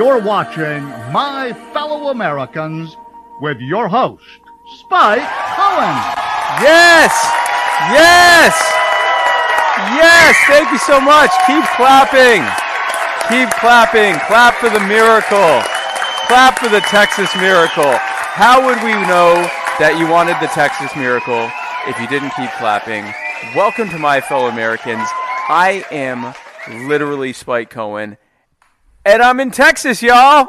[0.00, 2.96] you're watching My Fellow Americans
[3.42, 4.24] with your host,
[4.78, 5.92] Spike Cohen.
[6.64, 7.12] Yes!
[7.92, 8.56] Yes!
[10.00, 10.36] Yes!
[10.48, 11.28] Thank you so much.
[11.44, 12.40] Keep clapping.
[13.28, 14.18] Keep clapping.
[14.24, 15.60] Clap for the miracle.
[16.32, 17.92] Clap for the Texas miracle.
[17.92, 19.36] How would we know
[19.76, 21.52] that you wanted the Texas miracle
[21.84, 23.04] if you didn't keep clapping?
[23.54, 25.06] Welcome to my fellow Americans.
[25.52, 26.32] I am
[26.88, 28.16] literally Spike Cohen,
[29.04, 30.48] and I'm in Texas, y'all.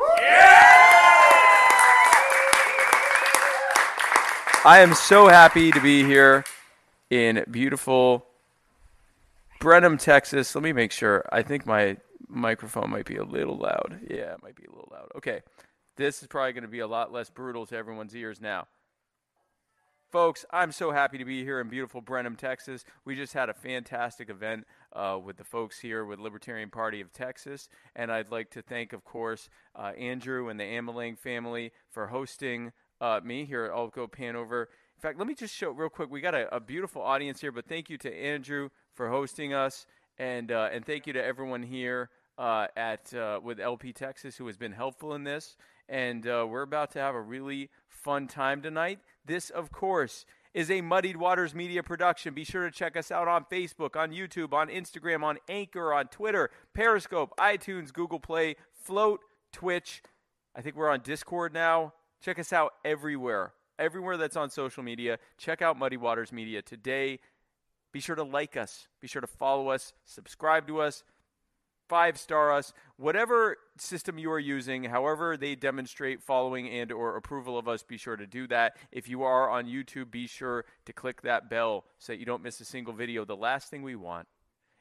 [4.64, 6.44] I am so happy to be here
[7.10, 8.26] in beautiful
[9.60, 10.54] Brenham, Texas.
[10.54, 11.26] Let me make sure.
[11.32, 11.98] I think my
[12.28, 14.00] microphone might be a little loud.
[14.10, 15.10] Yeah, it might be a little loud.
[15.16, 15.42] Okay.
[15.98, 18.68] This is probably going to be a lot less brutal to everyone's ears now.
[20.12, 22.84] Folks, I'm so happy to be here in beautiful Brenham, Texas.
[23.06, 27.14] We just had a fantastic event uh, with the folks here with Libertarian Party of
[27.14, 27.70] Texas.
[27.96, 32.74] And I'd like to thank, of course, uh, Andrew and the Ameling family for hosting
[33.00, 33.72] uh, me here.
[33.74, 34.36] I'll go pan.
[34.36, 34.66] In
[35.00, 36.12] fact, let me just show real quick.
[36.12, 39.86] We got a, a beautiful audience here, but thank you to Andrew for hosting us,
[40.18, 44.46] and uh, and thank you to everyone here uh, at uh, with LP Texas who
[44.48, 45.56] has been helpful in this.
[45.88, 49.00] And we're about to have a really fun time tonight.
[49.26, 52.34] This, of course, is a Muddied Waters Media production.
[52.34, 56.08] Be sure to check us out on Facebook, on YouTube, on Instagram, on Anchor, on
[56.08, 59.22] Twitter, Periscope, iTunes, Google Play, Float,
[59.54, 60.02] Twitch.
[60.56, 61.94] I think we're on Discord now.
[62.22, 63.54] Check us out everywhere.
[63.80, 65.18] Everywhere that's on social media.
[65.38, 67.20] Check out Muddied Waters Media today.
[67.92, 68.88] Be sure to like us.
[69.00, 69.94] Be sure to follow us.
[70.06, 71.04] Subscribe to us
[71.92, 77.58] five star us whatever system you are using however they demonstrate following and or approval
[77.58, 78.78] of us be sure to do that.
[78.94, 82.44] If you are on youtube be sure to click that bell so that you don't
[82.44, 83.26] miss a single video.
[83.26, 84.30] The last thing we want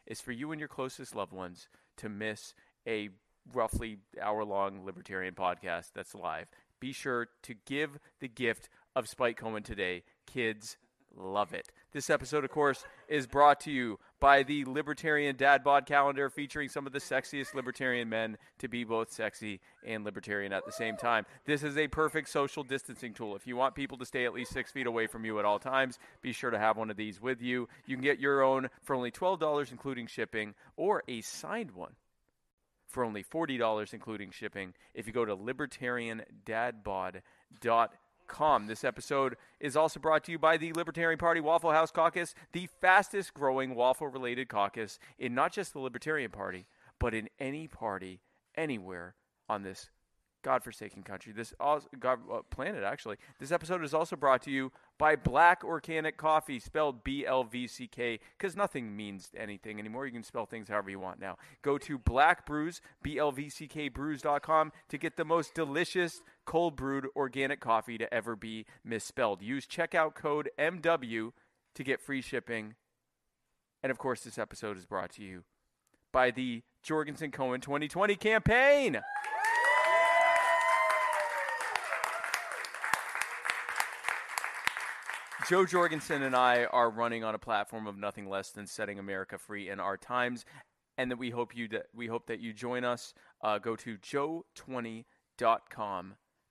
[0.06, 1.66] is for you and your closest loved ones
[1.96, 2.54] to miss
[2.86, 3.08] a
[3.52, 6.46] roughly hour long libertarian podcast that's live.
[6.78, 10.04] Be sure to give the gift of spike cohen today.
[10.26, 10.76] Kids
[11.16, 11.68] Love it.
[11.92, 16.68] This episode, of course, is brought to you by the Libertarian Dad Bod calendar featuring
[16.68, 20.96] some of the sexiest libertarian men to be both sexy and libertarian at the same
[20.96, 21.24] time.
[21.46, 23.34] This is a perfect social distancing tool.
[23.34, 25.58] If you want people to stay at least six feet away from you at all
[25.58, 27.68] times, be sure to have one of these with you.
[27.86, 31.94] You can get your own for only $12, including shipping, or a signed one
[32.86, 37.88] for only $40, including shipping, if you go to libertariandadbod.com
[38.30, 38.66] Com.
[38.66, 42.68] This episode is also brought to you by the Libertarian Party Waffle House Caucus, the
[42.80, 46.66] fastest growing waffle related caucus in not just the Libertarian Party,
[46.98, 48.20] but in any party
[48.56, 49.14] anywhere
[49.48, 49.90] on this
[50.42, 51.52] godforsaken country, this
[51.98, 53.16] God uh, planet actually.
[53.38, 57.66] This episode is also brought to you by Black Organic Coffee, spelled B L V
[57.66, 60.06] C K, because nothing means anything anymore.
[60.06, 61.36] You can spell things however you want now.
[61.60, 66.22] Go to Black Brews, B L V C K Brews.com to get the most delicious
[66.50, 69.40] cold brewed organic coffee to ever be misspelled.
[69.40, 71.30] Use checkout code MW
[71.76, 72.74] to get free shipping.
[73.84, 75.44] And of course, this episode is brought to you
[76.10, 79.00] by the Jorgensen Cohen 2020 campaign.
[85.48, 89.38] Jo Jorgensen and I are running on a platform of nothing less than setting America
[89.38, 90.44] free in our times,
[90.98, 93.14] and that we hope you that we hope that you join us.
[93.40, 95.04] Uh, go to jo20.com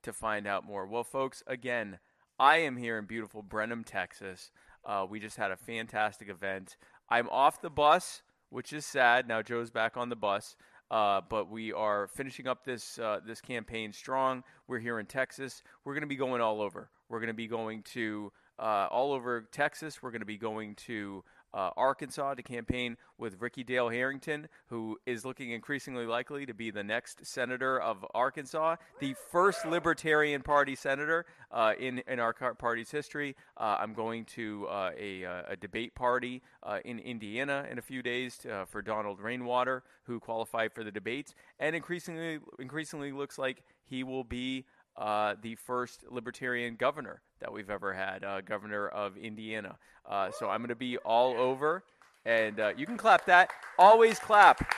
[0.04, 0.86] to find out more.
[0.86, 2.00] Well, folks, again,
[2.40, 4.52] I am here in beautiful Brenham, Texas.
[4.86, 6.78] Uh, we just had a fantastic event.
[7.10, 9.28] I'm off the bus, which is sad.
[9.28, 10.56] Now Jo's back on the bus.
[10.92, 14.44] Uh, but we are finishing up this uh, this campaign strong.
[14.68, 15.62] We're here in Texas.
[15.86, 16.90] We're going to be going all over.
[17.10, 20.02] We're going to be going to uh, all over Texas.
[20.02, 21.24] We're going to be going to
[21.54, 26.72] uh, Arkansas to campaign with Ricky Dale Harrington, who is looking increasingly likely to be
[26.72, 32.92] the next senator of Arkansas, the first Libertarian Party senator uh, in in our party's
[32.92, 33.36] history.
[33.58, 37.82] Uh, I'm going to uh, a, uh, a, debate party uh, in Indiana in a
[37.82, 43.38] few days to, for Donald Rainwater, who qualified for the debates, and increasingly increasingly looks
[43.38, 44.66] like he will be
[45.00, 49.78] uh, the first libertarian governor that we've ever had, uh, governor of Indiana.
[50.08, 51.84] Uh, so I'm going to be all over,
[52.26, 53.50] and uh, you can clap that.
[53.78, 54.76] Always clap.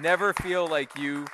[0.00, 1.26] Never feel like you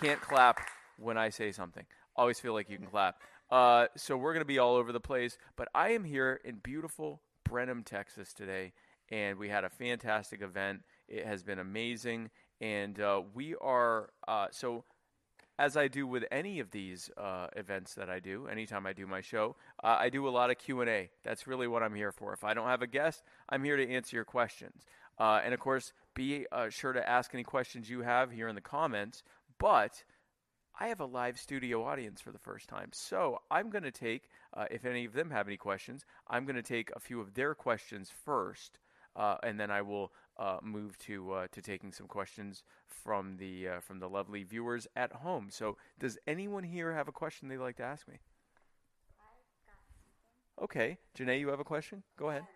[0.00, 0.60] can't clap
[0.96, 1.84] when I say something.
[2.14, 3.20] Always feel like you can clap.
[3.50, 6.56] Uh, so we're going to be all over the place, but I am here in
[6.62, 8.72] beautiful Brenham, Texas today,
[9.10, 10.82] and we had a fantastic event.
[11.08, 12.30] It has been amazing,
[12.60, 14.10] and uh, we are
[14.52, 14.84] so
[15.58, 19.06] as I do with any of these uh, events that I do, anytime I do
[19.06, 21.10] my show, uh, I do a lot of Q and A.
[21.24, 22.32] That's really what I'm here for.
[22.32, 24.84] If I don't have a guest, I'm here to answer your questions.
[25.18, 28.54] Uh, and of course, be uh, sure to ask any questions you have here in
[28.54, 29.22] the comments.
[29.58, 30.04] But
[30.78, 34.28] I have a live studio audience for the first time, so I'm going to take,
[34.52, 37.32] uh, if any of them have any questions, I'm going to take a few of
[37.32, 38.78] their questions first.
[39.14, 43.68] Uh, and then I will uh, move to uh, to taking some questions from the
[43.68, 45.48] uh, from the lovely viewers at home.
[45.50, 48.18] So, does anyone here have a question they'd like to ask me?
[50.60, 52.02] Okay, Janae, you have a question?
[52.16, 52.40] Go ahead.
[52.40, 52.48] Um,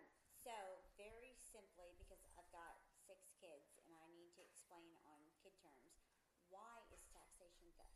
[0.44, 0.56] so,
[0.96, 6.00] very simply, because I've got six kids and I need to explain on kid terms,
[6.48, 7.92] why is taxation theft?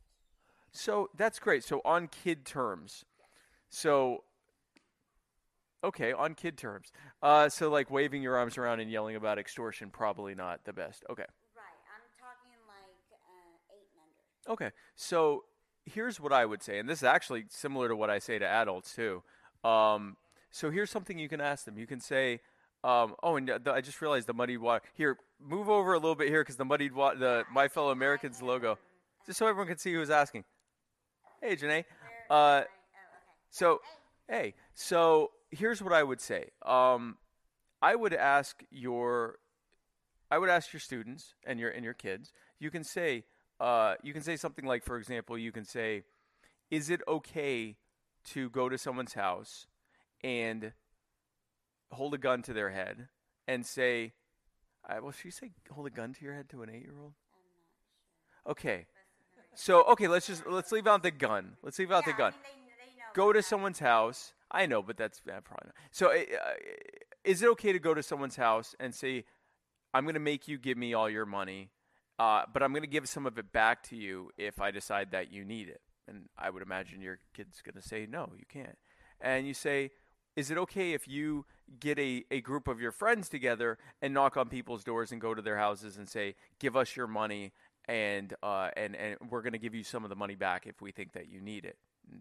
[0.73, 1.65] So that's great.
[1.65, 3.07] So on kid terms,
[3.71, 4.25] so
[5.85, 6.91] Okay, on kid terms.
[7.23, 11.05] Uh, so like waving your arms around and yelling about extortion, probably not the best.
[11.11, 11.27] Okay.
[11.55, 11.79] Right.
[11.95, 14.65] I'm talking like uh, eight and under.
[14.65, 14.75] Okay.
[14.97, 15.45] So
[15.85, 18.47] here's what I would say, and this is actually similar to what I say to
[18.47, 19.23] adults too.
[19.63, 20.17] Um,
[20.51, 21.77] so here's something you can ask them.
[21.77, 22.41] You can say,
[22.83, 24.83] um, "Oh, and the, I just realized the muddied water.
[24.95, 28.41] Here, move over a little bit here because the muddied water, the My Fellow Americans
[28.41, 28.79] logo,
[29.27, 30.45] just so everyone can see who's asking."
[31.43, 31.85] Hey, Janae.
[32.31, 32.63] Uh,
[33.51, 33.81] so,
[34.27, 36.51] hey, so here's what I would say.
[36.65, 37.17] Um,
[37.83, 39.39] I would ask your,
[40.31, 42.33] I would ask your students and your and your kids.
[42.59, 43.25] You can say,
[43.61, 46.03] uh, you can say something like, for example, you can say,
[46.71, 47.77] "Is it okay
[48.33, 49.67] to go to someone's house
[50.23, 50.73] and
[51.93, 53.09] hold a gun to their head
[53.47, 54.13] and say,
[54.89, 57.13] well, should you say hold a gun to your head to an eight-year-old?
[58.47, 58.87] Okay.
[59.55, 61.57] So okay, let's just let's leave out the gun.
[61.63, 62.33] Let's leave out the Yeah, I gun.
[62.33, 64.33] mean, they- they Go to someone's house.
[64.55, 65.75] I know, but that's uh, probably not.
[65.91, 66.23] So, uh,
[67.25, 69.25] is it okay to go to someone's house and say,
[69.93, 71.71] "I'm going to make you give me all your money,
[72.21, 75.11] uh, but I'm going to give some of it back to you if I decide
[75.11, 75.81] that you need it"?
[76.07, 78.79] And I would imagine your kid's going to say, "No, you can't."
[79.21, 79.91] And you say,
[80.37, 81.47] "Is it okay if you
[81.81, 85.35] get a, a group of your friends together and knock on people's doors and go
[85.35, 87.53] to their houses and say, "Give us your money."
[87.87, 90.81] And, uh, and and we're going to give you some of the money back if
[90.81, 91.77] we think that you need it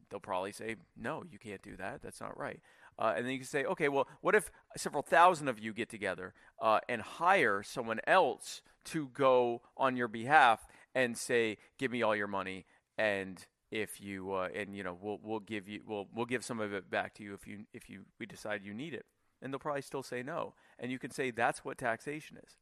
[0.09, 2.01] they'll probably say, no, you can't do that.
[2.01, 2.59] That's not right.
[2.97, 5.89] Uh, and then you can say, okay, well, what if several thousand of you get
[5.89, 12.03] together uh, and hire someone else to go on your behalf and say, give me
[12.03, 12.65] all your money,
[12.97, 16.59] and if you uh, and you know we'll we'll give you we'll we'll give some
[16.59, 19.05] of it back to you if you if you we decide you need it,
[19.41, 20.53] and they'll probably still say no.
[20.77, 22.57] And you can say that's what taxation is.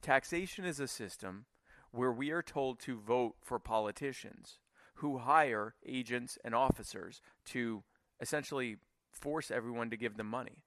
[0.00, 1.46] Taxation is a system
[1.90, 4.58] where we are told to vote for politicians
[4.94, 7.82] who hire agents and officers to
[8.20, 8.76] essentially
[9.10, 10.62] force everyone to give them money.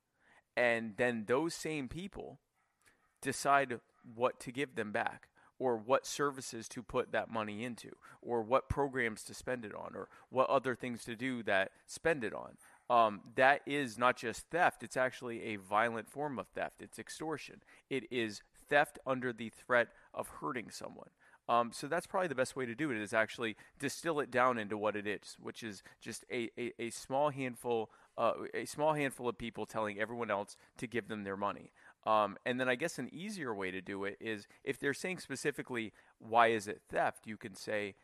[0.56, 2.40] And then those same people
[3.22, 3.80] decide
[4.16, 7.92] what to give them back or what services to put that money into
[8.22, 12.24] or what programs to spend it on or what other things to do that spend
[12.24, 12.58] it on.
[12.90, 16.82] Um, that is not just theft, it's actually a violent form of theft.
[16.82, 17.62] It's extortion.
[17.90, 21.10] It is theft under the threat of hurting someone.
[21.48, 24.58] Um, so that's probably the best way to do it is actually distill it down
[24.58, 28.94] into what it is, which is just a, a, a small handful uh, a small
[28.94, 31.72] handful of people telling everyone else to give them their money.
[32.06, 35.20] Um, and then I guess an easier way to do it is if they're saying
[35.20, 37.96] specifically why is it theft, you can say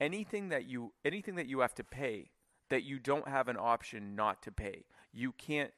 [0.00, 2.30] anything that you anything that you have to pay
[2.68, 4.84] that you don't have an option not to pay.
[5.12, 5.72] You can't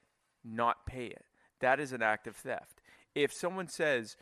[0.44, 1.24] not pay it.
[1.60, 2.80] That is an act of theft.
[3.14, 4.16] If someone says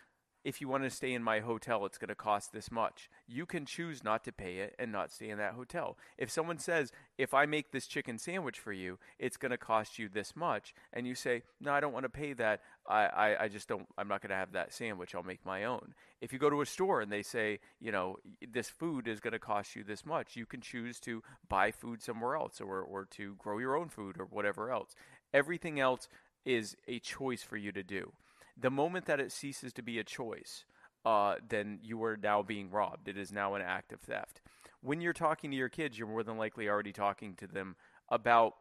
[0.44, 3.10] if you want to stay in my hotel, it's going to cost this much.
[3.26, 5.98] You can choose not to pay it and not stay in that hotel.
[6.16, 9.98] If someone says, if I make this chicken sandwich for you, it's going to cost
[9.98, 12.62] you this much, and you say, no, I don't want to pay that.
[12.86, 15.14] I, I, I just don't, I'm not going to have that sandwich.
[15.14, 15.94] I'll make my own.
[16.20, 18.16] If you go to a store and they say, you know,
[18.50, 22.02] this food is going to cost you this much, you can choose to buy food
[22.02, 24.94] somewhere else or, or to grow your own food or whatever else.
[25.34, 26.08] Everything else
[26.44, 28.12] is a choice for you to do
[28.60, 30.64] the moment that it ceases to be a choice,
[31.04, 33.08] uh, then you are now being robbed.
[33.08, 34.40] It is now an act of theft.
[34.80, 37.76] When you're talking to your kids, you're more than likely already talking to them
[38.08, 38.54] about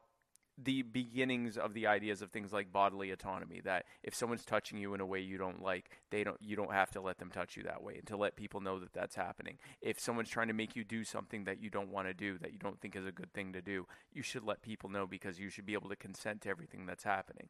[0.57, 4.95] the beginnings of the ideas of things like bodily autonomy that if someone's touching you
[4.95, 7.55] in a way you don't like they don't you don't have to let them touch
[7.55, 10.55] you that way and to let people know that that's happening if someone's trying to
[10.55, 13.05] make you do something that you don't want to do that you don't think is
[13.05, 15.89] a good thing to do you should let people know because you should be able
[15.89, 17.49] to consent to everything that's happening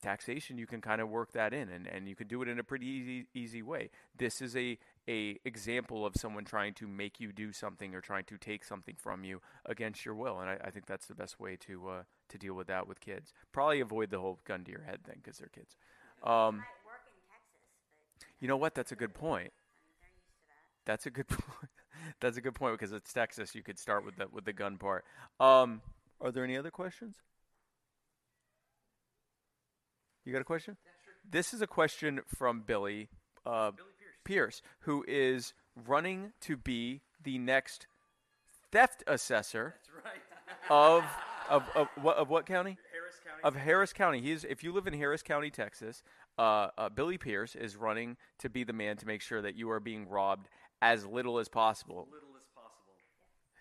[0.00, 2.58] taxation you can kind of work that in and, and you can do it in
[2.58, 4.78] a pretty easy easy way this is a
[5.08, 8.94] a example of someone trying to make you do something or trying to take something
[8.96, 12.02] from you against your will and i, I think that's the best way to uh,
[12.28, 15.20] to deal with that with kids probably avoid the whole gun to your head thing
[15.22, 15.76] because they're kids
[16.22, 17.62] um, might work in Texas,
[18.18, 20.92] but you know what that's a good point I mean, they're used to that.
[20.92, 21.70] that's a good point.
[22.20, 23.54] That's a good point because it's Texas.
[23.54, 25.04] You could start with the with the gun part.
[25.38, 25.82] Um,
[26.20, 27.16] are there any other questions?
[30.24, 30.76] You got a question?
[31.28, 33.08] This is a question from Billy,
[33.46, 33.72] uh,
[34.24, 34.62] Pierce.
[34.80, 35.54] who is
[35.86, 37.86] running to be the next
[38.70, 39.76] theft assessor
[40.70, 41.04] of,
[41.48, 42.76] of, of, what, of what county?
[42.92, 43.40] Harris County.
[43.44, 44.20] Of Harris County.
[44.20, 46.02] He's if you live in Harris County, Texas,
[46.38, 49.70] uh, uh, Billy Pierce is running to be the man to make sure that you
[49.70, 50.48] are being robbed
[50.82, 52.08] as little as possible.
[52.10, 52.94] little as possible.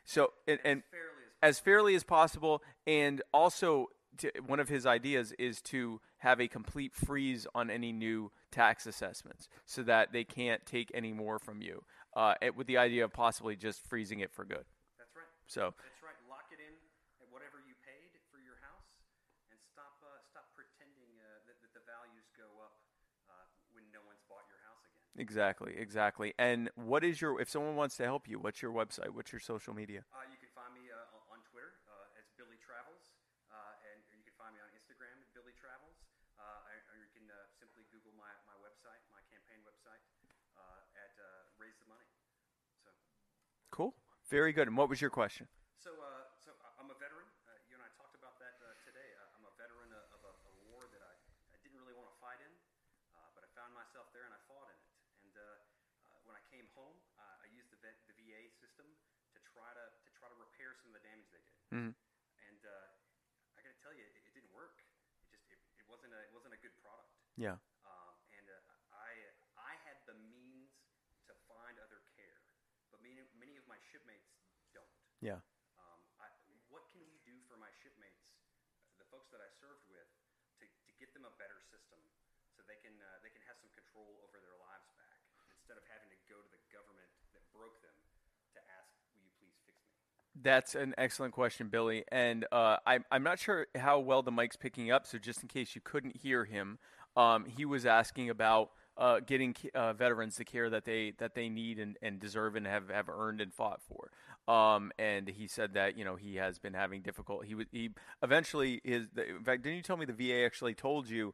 [0.05, 3.87] So and, and fairly as as fairly as possible, and also
[4.17, 8.85] to, one of his ideas is to have a complete freeze on any new tax
[8.85, 11.83] assessments, so that they can't take any more from you.
[12.15, 14.65] Uh, it- with the idea of possibly just freezing it for good.
[14.97, 15.29] That's right.
[15.47, 16.17] So That's right.
[16.27, 16.73] Lock it in
[17.21, 18.89] at whatever you paid for your house,
[19.53, 22.75] and stop uh, stop pretending uh, that, that the values go up
[23.29, 25.05] uh, when no one's bought your house again.
[25.17, 26.33] exactly, exactly.
[26.37, 27.39] And what is your?
[27.39, 29.13] If someone wants to help you, what's your website?
[29.13, 30.03] What's your social media?
[30.13, 33.13] Uh, you can find me uh, on- on Twitter uh, as Billy Travels,
[33.53, 35.97] uh, and or you can find me on Instagram at Billy Travels,
[36.41, 40.01] uh, or, or you can uh, simply Google my, my website, my campaign website,
[40.57, 42.09] uh, at uh, Raise the Money.
[42.83, 42.89] So,
[43.79, 43.95] Cool.
[44.27, 44.67] Very good.
[44.67, 45.47] And what was your question?
[45.79, 47.23] so, uh, so I- I'm a veteran.
[47.47, 49.07] Uh, you and I talked about that uh, today.
[49.15, 51.15] Uh, I'm a veteran of, a, a war that I,
[51.55, 52.51] I didn't really want to fight in,
[53.15, 54.83] uh, but I found myself there and I fought in it.
[55.23, 58.83] And uh, uh, when I came home, uh, I used the, vet, the VA system
[59.31, 61.55] to try to to try to repair some of the damage they did.
[61.71, 64.75] And uh, I got to tell you, it, it didn't work.
[65.23, 67.15] It just it, it wasn't a it wasn't a good product.
[67.39, 67.55] Yeah.
[67.87, 68.59] Um, and uh,
[68.91, 69.15] I
[69.55, 70.75] I had the means
[71.31, 72.43] to find other care,
[72.91, 74.33] but many many of my shipmates
[74.75, 74.89] don't.
[75.21, 75.39] Yeah.
[75.79, 76.27] Um, I,
[76.73, 78.25] what can we do for my shipmates,
[78.97, 80.09] the folks that I served with,
[80.59, 82.01] to, to get them a better system
[82.57, 85.17] so they can uh, they can have some control over their lives back
[85.57, 87.97] instead of having to go to the government that broke them
[88.53, 89.97] to ask, "Will you please fix me?"
[90.37, 92.05] That's an excellent question, Billy.
[92.13, 95.49] And uh, I'm, I'm not sure how well the mic's picking up, so just in
[95.49, 96.77] case you couldn't hear him,
[97.17, 101.49] um, he was asking about uh, getting uh, veterans the care that they that they
[101.49, 104.11] need and, and deserve and have, have earned and fought for.
[104.53, 107.45] Um, and he said that you know he has been having difficult.
[107.45, 109.07] He was he eventually is.
[109.15, 111.33] In fact, didn't you tell me the VA actually told you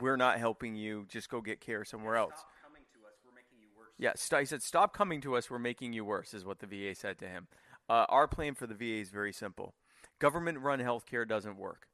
[0.00, 1.06] we're not helping you?
[1.08, 2.34] Just go get care somewhere else.
[2.34, 3.14] Stop coming to us.
[3.24, 3.92] We're making you worse.
[3.98, 5.50] Yeah, he said, "Stop coming to us.
[5.50, 7.48] We're making you worse," is what the VA said to him.
[7.88, 9.74] Uh, our plan for the VA is very simple:
[10.18, 11.88] government-run healthcare doesn't work,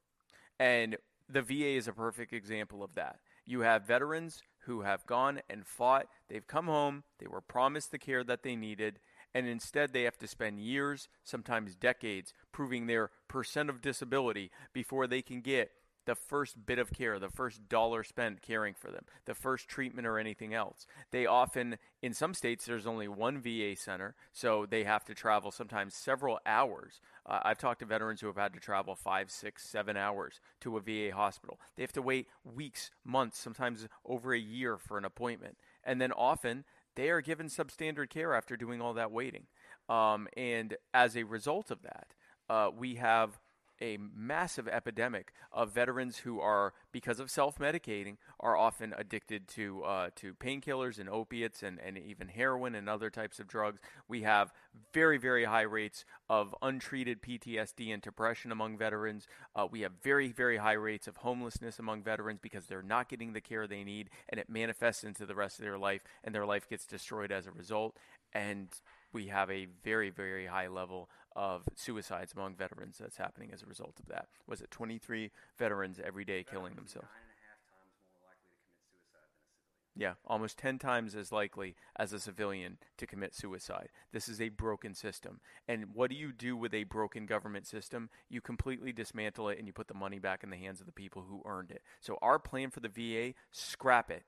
[0.59, 3.19] and the VA is a perfect example of that.
[3.45, 6.07] You have veterans who have gone and fought.
[6.27, 7.03] They've come home.
[7.19, 8.99] They were promised the care that they needed,
[9.33, 15.07] and instead they have to spend years, sometimes decades, proving their percent of disability before
[15.07, 15.71] they can get
[16.05, 20.07] the first bit of care, the first dollar spent caring for them, the first treatment
[20.07, 20.87] or anything else.
[21.11, 25.51] They often, in some states, there's only one VA center, so they have to travel
[25.51, 27.01] sometimes several hours.
[27.25, 30.77] Uh, I've talked to veterans who have had to travel five, six, seven hours to
[30.77, 31.59] a VA hospital.
[31.75, 35.57] They have to wait weeks, months, sometimes over a year for an appointment.
[35.83, 36.65] And then often,
[36.95, 39.45] they are given substandard care after doing all that waiting.
[39.87, 42.07] Um, and as a result of that,
[42.49, 43.39] uh, we have
[43.81, 50.09] a massive epidemic of veterans who are, because of self-medicating, are often addicted to uh,
[50.15, 53.79] to painkillers and opiates and, and even heroin and other types of drugs.
[54.07, 54.53] We have
[54.93, 59.27] very very high rates of untreated PTSD and depression among veterans.
[59.55, 63.33] Uh, we have very very high rates of homelessness among veterans because they're not getting
[63.33, 66.45] the care they need, and it manifests into the rest of their life, and their
[66.45, 67.97] life gets destroyed as a result.
[68.33, 68.69] And
[69.13, 73.65] we have a very very high level of suicides among veterans that's happening as a
[73.65, 74.27] result of that.
[74.47, 77.07] Was it 23 veterans every day killing themselves?
[77.07, 79.95] Nine and a half times more likely to commit suicide than a civilian.
[79.95, 83.89] Yeah, almost 10 times as likely as a civilian to commit suicide.
[84.11, 85.39] This is a broken system.
[85.67, 88.09] And what do you do with a broken government system?
[88.29, 90.91] You completely dismantle it and you put the money back in the hands of the
[90.91, 91.81] people who earned it.
[92.01, 94.23] So, our plan for the VA scrap it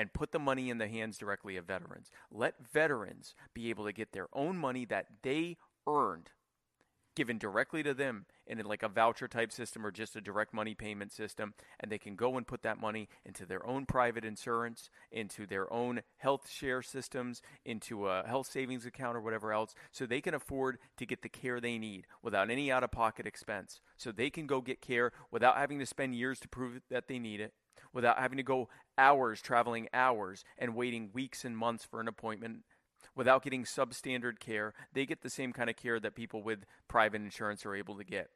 [0.00, 2.10] and put the money in the hands directly of veterans.
[2.32, 6.30] Let veterans be able to get their own money that they earned
[7.14, 10.74] given directly to them in like a voucher type system or just a direct money
[10.74, 14.88] payment system and they can go and put that money into their own private insurance
[15.12, 20.06] into their own health share systems into a health savings account or whatever else so
[20.06, 23.82] they can afford to get the care they need without any out of pocket expense
[23.98, 27.18] so they can go get care without having to spend years to prove that they
[27.18, 27.52] need it
[27.92, 32.58] without having to go hours traveling hours and waiting weeks and months for an appointment
[33.16, 34.74] without getting substandard care.
[34.92, 38.04] They get the same kind of care that people with private insurance are able to
[38.04, 38.30] get.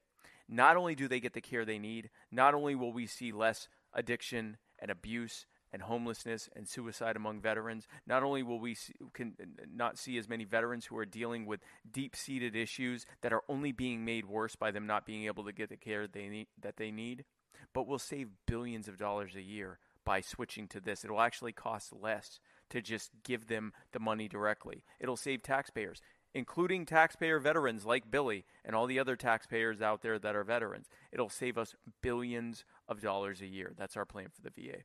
[0.49, 3.69] Not only do they get the care they need, not only will we see less
[3.93, 9.35] addiction and abuse and homelessness and suicide among veterans, not only will we see, can
[9.75, 14.05] not see as many veterans who are dealing with deep-seated issues that are only being
[14.05, 16.91] made worse by them not being able to get the care they need, that they
[16.91, 17.25] need,
[17.73, 21.05] but we'll save billions of dollars a year by switching to this.
[21.05, 24.85] It will actually cost less to just give them the money directly.
[25.01, 26.01] It'll save taxpayers,
[26.35, 30.89] including taxpayer veterans like Billy and all the other taxpayers out there that are veterans.
[31.13, 33.73] It'll save us billions of dollars a year.
[33.77, 34.79] That's our plan for the VA.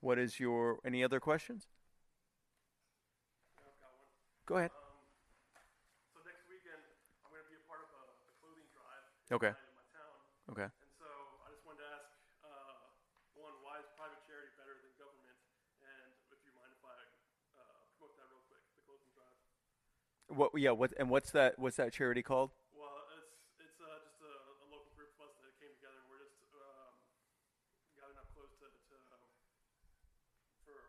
[0.00, 1.68] What is your any other questions?
[4.44, 4.68] Go ahead.
[4.76, 5.00] Um,
[6.12, 6.76] so next weekend,
[7.24, 9.56] I'm going to be a part of uh, a, a clothing drive Okay.
[9.56, 10.16] in my town.
[10.52, 10.68] Okay.
[10.68, 11.08] And so
[11.40, 12.12] I just wanted to ask,
[12.44, 12.92] uh,
[13.40, 15.32] one, why is private charity better than government?
[15.80, 16.92] And if you mind if I
[17.56, 19.32] uh, promote that real quick, the clothing drive.
[20.28, 22.50] What yeah, what and what's that what's that charity called?
[22.72, 22.88] Well,
[23.20, 26.24] it's it's uh, just a, a local group of us that came together, and we're
[26.24, 26.92] just um,
[28.00, 29.20] got enough clothes to, to um,
[30.64, 30.80] for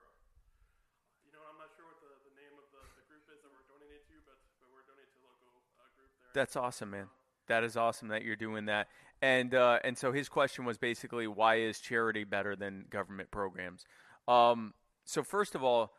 [1.28, 3.52] you know I'm not sure what the, the name of the, the group is that
[3.52, 6.32] we're donating to, but but we're donating to a local uh, group there.
[6.32, 7.12] That's awesome, man.
[7.52, 8.88] That is awesome that you're doing that.
[9.22, 13.86] And uh, and so his question was basically why is charity better than government programs?
[14.28, 14.74] Um,
[15.06, 15.94] so first of all,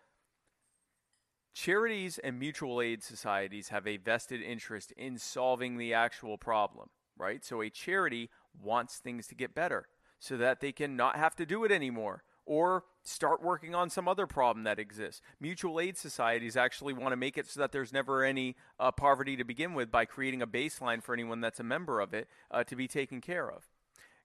[1.57, 7.43] charities and mutual aid societies have a vested interest in solving the actual problem, right?
[7.43, 8.29] So a charity
[8.63, 9.89] wants things to get better
[10.19, 14.07] so that they can not have to do it anymore or start working on some
[14.07, 15.23] other problem that exists.
[15.41, 19.35] Mutual aid societies actually want to make it so that there's never any uh, poverty
[19.35, 22.63] to begin with by creating a baseline for anyone that's a member of it uh,
[22.65, 23.65] to be taken care of.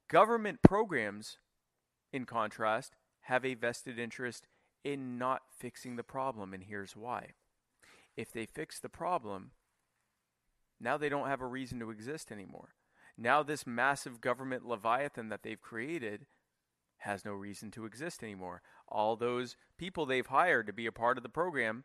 [0.10, 1.38] Government programs,
[2.12, 4.48] in contrast, have a vested interest
[4.84, 7.32] in not fixing the problem, and here's why.
[8.16, 9.52] If they fix the problem,
[10.80, 12.76] now they don't have a reason to exist anymore.
[13.18, 16.26] Now, this massive government leviathan that they've created
[17.00, 18.62] has no reason to exist anymore.
[18.88, 21.84] All those people they've hired to be a part of the program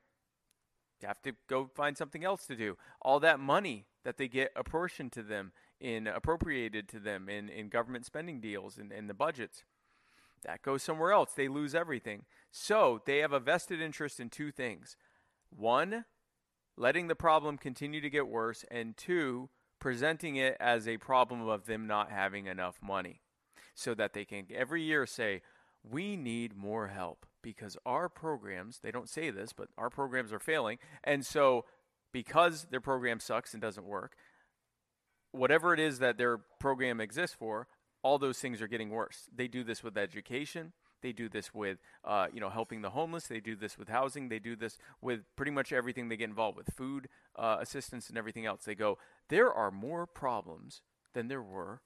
[1.03, 2.77] have to go find something else to do.
[3.03, 7.69] All that money that they get apportioned to them in appropriated to them in, in
[7.69, 9.65] government spending deals and in, in the budgets
[10.45, 11.33] that goes somewhere else.
[11.33, 12.25] They lose everything.
[12.51, 14.97] So they have a vested interest in two things.
[15.51, 16.05] One,
[16.77, 21.67] letting the problem continue to get worse, and two, presenting it as a problem of
[21.67, 23.21] them not having enough money
[23.75, 25.43] so that they can every year say,
[25.89, 30.41] we need more help because our programs, they don't say this, but our programs are
[30.41, 30.79] failing.
[31.05, 31.65] And so,
[32.13, 34.17] because their program sucks and doesn't work,
[35.33, 37.69] whatever it is that their program exists for,
[38.07, 39.29] all those things are getting worse.
[39.35, 40.73] They do this with education.
[41.03, 43.27] They do this with, uh, you know, helping the homeless.
[43.27, 44.29] They do this with housing.
[44.29, 48.17] They do this with pretty much everything they get involved with, food uh, assistance and
[48.17, 48.65] everything else.
[48.65, 50.83] They go, there are more problems
[51.15, 51.81] than there were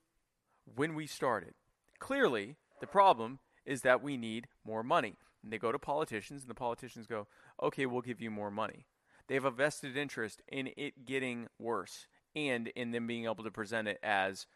[0.75, 1.55] when we started.
[1.99, 5.17] Clearly, the problem is that we need more money.
[5.43, 7.29] And they go to politicians, and the politicians go,
[7.63, 8.85] okay, we'll give you more money.
[9.27, 12.07] They have a vested interest in it getting worse
[12.37, 14.47] and in them being able to present it as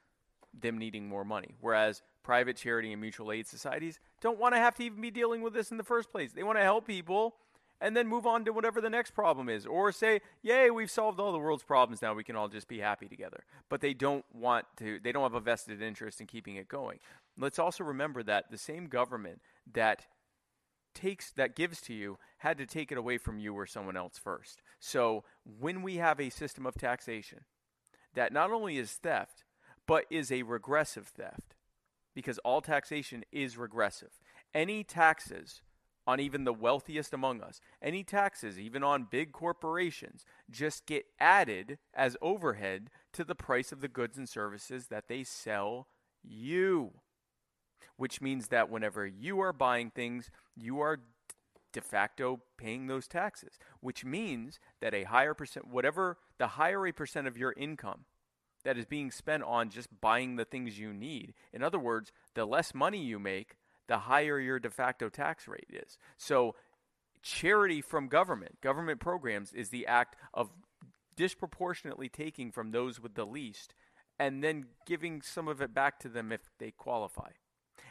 [0.61, 1.57] them needing more money.
[1.61, 5.43] Whereas private charity and mutual aid societies don't want to have to even be dealing
[5.43, 6.33] with this in the first place.
[6.33, 7.37] They want to help people
[7.81, 11.21] and then move on to whatever the next problem is or say, "Yay, we've solved
[11.21, 12.15] all the world's problems now.
[12.15, 15.35] We can all just be happy together." But they don't want to they don't have
[15.35, 17.01] a vested interest in keeping it going.
[17.37, 20.07] Let's also remember that the same government that
[20.95, 24.17] takes that gives to you had to take it away from you or someone else
[24.17, 24.63] first.
[24.79, 27.45] So, when we have a system of taxation
[28.15, 29.44] that not only is theft,
[29.87, 31.55] but is a regressive theft
[32.15, 34.21] because all taxation is regressive.
[34.55, 35.63] Any taxes
[36.07, 41.79] on even the wealthiest among us, any taxes, even on big corporations, just get added
[41.95, 45.89] as overhead to the price of the goods and services that they sell
[46.23, 46.93] you.
[47.97, 51.01] Which means that whenever you are buying things, you are
[51.73, 56.93] de facto paying those taxes, which means that a higher percent, whatever the higher a
[56.93, 58.05] percent of your income
[58.65, 61.35] that is being spent on just buying the things you need.
[61.53, 65.69] In other words, the less money you make, the higher your de facto tax rate
[65.71, 65.99] is.
[66.17, 66.55] So,
[67.23, 70.51] charity from government, government programs, is the act of
[71.17, 73.75] disproportionately taking from those with the least
[74.19, 77.31] and then giving some of it back to them if they qualify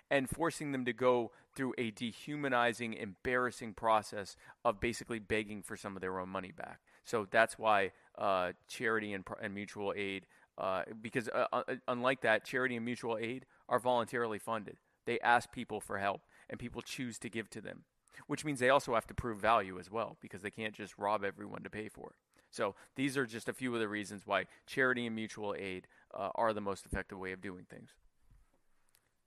[0.09, 5.95] and forcing them to go through a dehumanizing, embarrassing process of basically begging for some
[5.95, 6.79] of their own money back.
[7.03, 10.25] So that's why uh, charity and, and mutual aid
[10.57, 14.77] uh, because uh, uh, unlike that, charity and mutual aid are voluntarily funded.
[15.05, 17.83] They ask people for help, and people choose to give to them,
[18.27, 21.23] which means they also have to prove value as well because they can't just rob
[21.23, 22.15] everyone to pay for it.
[22.51, 26.29] So these are just a few of the reasons why charity and mutual aid uh,
[26.35, 27.89] are the most effective way of doing things.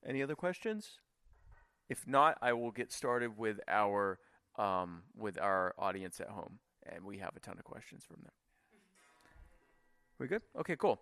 [0.05, 0.99] Any other questions?
[1.89, 4.19] If not, I will get started with our
[4.57, 6.59] um, with our audience at home,
[6.91, 8.31] and we have a ton of questions from them.
[10.19, 10.41] We good?
[10.57, 10.99] Okay, cool.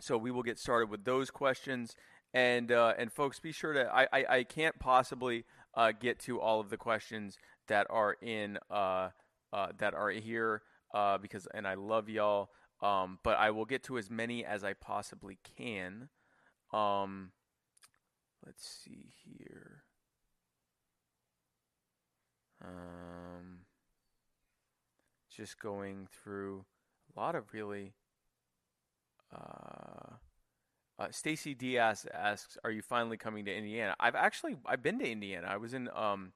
[0.00, 1.96] So we will get started with those questions.
[2.32, 6.40] And uh, and folks, be sure to I I, I can't possibly uh, get to
[6.40, 9.10] all of the questions that are in uh,
[9.52, 12.50] uh that are here uh, because and I love y'all.
[12.82, 16.08] Um, but I will get to as many as I possibly can.
[16.72, 17.30] Um,
[18.44, 19.84] let's see here.
[22.62, 23.60] Um,
[25.34, 26.64] just going through
[27.14, 27.92] a lot of really
[29.34, 30.14] uh,
[30.98, 35.10] uh, Stacy Diaz asks, "Are you finally coming to Indiana?" I've actually I've been to
[35.10, 35.48] Indiana.
[35.50, 36.32] I was in um,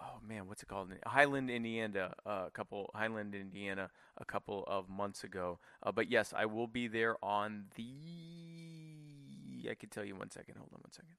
[0.00, 0.92] oh man, what's it called?
[1.06, 2.14] Highland, Indiana.
[2.24, 5.58] Uh, a couple Highland, Indiana, a couple of months ago.
[5.82, 7.84] Uh, but yes, I will be there on the.
[9.70, 10.56] I can tell you one second.
[10.56, 11.16] Hold on one second.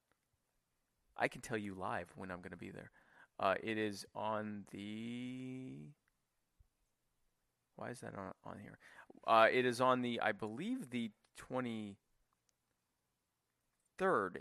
[1.18, 2.92] I can tell you live when I'm going to be there.
[3.40, 5.90] Uh, it is on the.
[7.80, 8.78] Why is that on, on here?
[9.26, 11.12] Uh, it is on the, I believe, the
[11.50, 11.96] 23rd.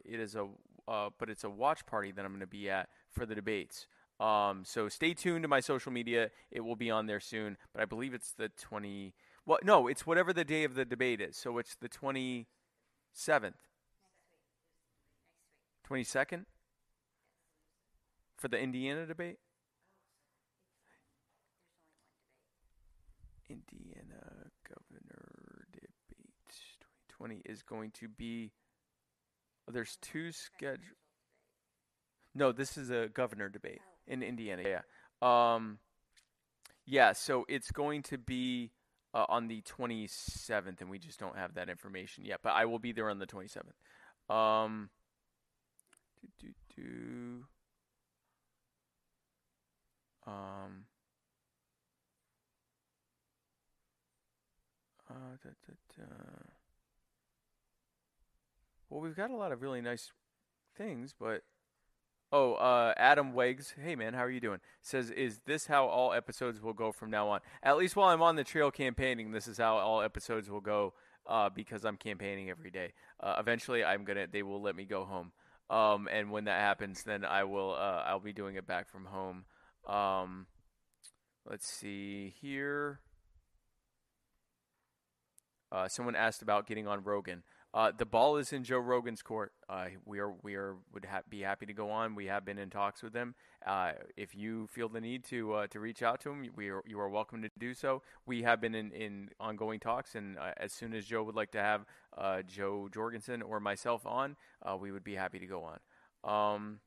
[0.04, 0.48] It is a,
[0.88, 3.86] uh, but it's a watch party that I'm going to be at for the debates.
[4.18, 6.30] Um, so stay tuned to my social media.
[6.50, 9.14] It will be on there soon, but I believe it's the 20.
[9.46, 11.36] Well, no, it's whatever the day of the debate is.
[11.36, 13.54] So it's the 27th.
[15.88, 16.44] 22nd
[18.36, 19.38] for the Indiana debate.
[23.48, 25.90] Indiana Governor Debate
[27.08, 28.52] 2020 is going to be.
[29.68, 30.96] Oh, there's two scheduled.
[32.34, 34.62] No, this is a governor debate in Indiana.
[34.64, 35.54] Yeah.
[35.54, 35.78] Um,
[36.86, 37.12] yeah.
[37.12, 38.70] So it's going to be
[39.14, 42.40] uh, on the 27th, and we just don't have that information yet.
[42.42, 44.34] But I will be there on the 27th.
[44.34, 44.90] Um,
[46.40, 47.44] do, do, do.
[50.30, 50.84] Um.
[55.10, 56.04] Uh, da, da, da.
[58.90, 60.12] Well, we've got a lot of really nice
[60.76, 61.42] things, but
[62.32, 64.60] oh, uh, Adam Wegs, hey man, how are you doing?
[64.82, 67.40] Says, is this how all episodes will go from now on?
[67.62, 70.94] At least while I'm on the trail campaigning, this is how all episodes will go.
[71.26, 72.94] Uh, because I'm campaigning every day.
[73.20, 74.26] Uh, eventually, I'm gonna.
[74.26, 75.32] They will let me go home.
[75.68, 77.74] Um, and when that happens, then I will.
[77.74, 79.44] Uh, I'll be doing it back from home.
[79.86, 80.46] Um,
[81.44, 83.00] let's see here.
[85.70, 87.42] Uh, someone asked about getting on Rogan.
[87.74, 89.52] Uh, the ball is in Joe Rogan's court.
[89.68, 92.14] Uh, we are we are would ha- be happy to go on.
[92.14, 93.34] We have been in talks with him.
[93.66, 96.82] Uh, if you feel the need to uh, to reach out to him, we are,
[96.86, 98.02] you are welcome to do so.
[98.24, 101.50] We have been in, in ongoing talks, and uh, as soon as Joe would like
[101.52, 101.84] to have
[102.16, 104.36] uh, Jo Jorgensen or myself on,
[104.80, 105.78] we would be happy to go on.
[106.24, 106.80] Um,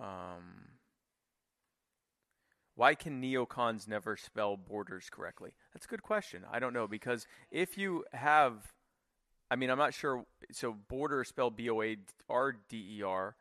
[0.00, 0.68] um,
[2.76, 5.54] why can neocons never spell borders correctly?
[5.72, 6.44] That's a good question.
[6.50, 8.72] I don't know because if you have,
[9.50, 10.24] I mean, I'm not sure.
[10.50, 11.96] So border spelled B O A
[12.28, 13.36] R D E R.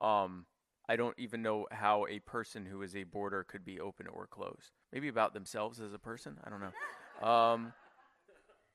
[0.00, 0.46] Um,
[0.88, 4.26] I don't even know how a person who is a border could be open or
[4.26, 4.72] closed.
[4.90, 6.38] Maybe about themselves as a person.
[6.44, 6.72] I don't know.
[7.20, 7.72] Um,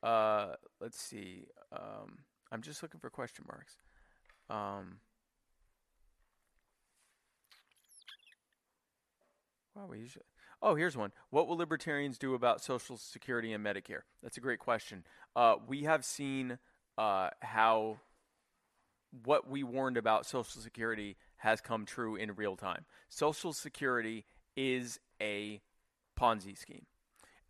[0.02, 0.48] uh,
[0.78, 1.46] let's see.
[1.72, 2.18] Um,
[2.52, 3.78] I'm just looking for question marks.
[4.50, 4.98] Um,
[9.74, 10.24] Wow, we usually.
[10.62, 11.12] Oh, here's one.
[11.30, 14.02] What will libertarians do about Social Security and Medicare?
[14.22, 15.04] That's a great question.
[15.34, 16.58] Uh, we have seen
[16.96, 17.98] uh, how
[19.24, 22.84] what we warned about Social Security has come true in real time.
[23.08, 24.24] Social Security
[24.56, 25.60] is a
[26.18, 26.86] Ponzi scheme.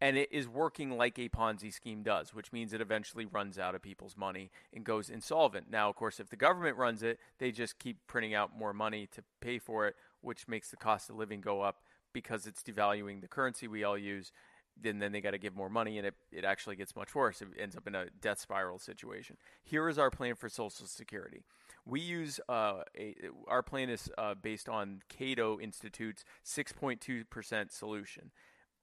[0.00, 3.74] And it is working like a Ponzi scheme does, which means it eventually runs out
[3.74, 5.70] of people's money and goes insolvent.
[5.70, 9.06] Now, of course, if the government runs it, they just keep printing out more money
[9.12, 11.76] to pay for it, which makes the cost of living go up
[12.14, 14.32] because it's devaluing the currency we all use.
[14.80, 17.40] Then, then they got to give more money, and it, it actually gets much worse.
[17.42, 19.36] It ends up in a death spiral situation.
[19.62, 21.44] Here is our plan for Social Security.
[21.86, 23.14] We use uh, a,
[23.46, 28.32] our plan is uh, based on Cato Institute's 6.2% solution.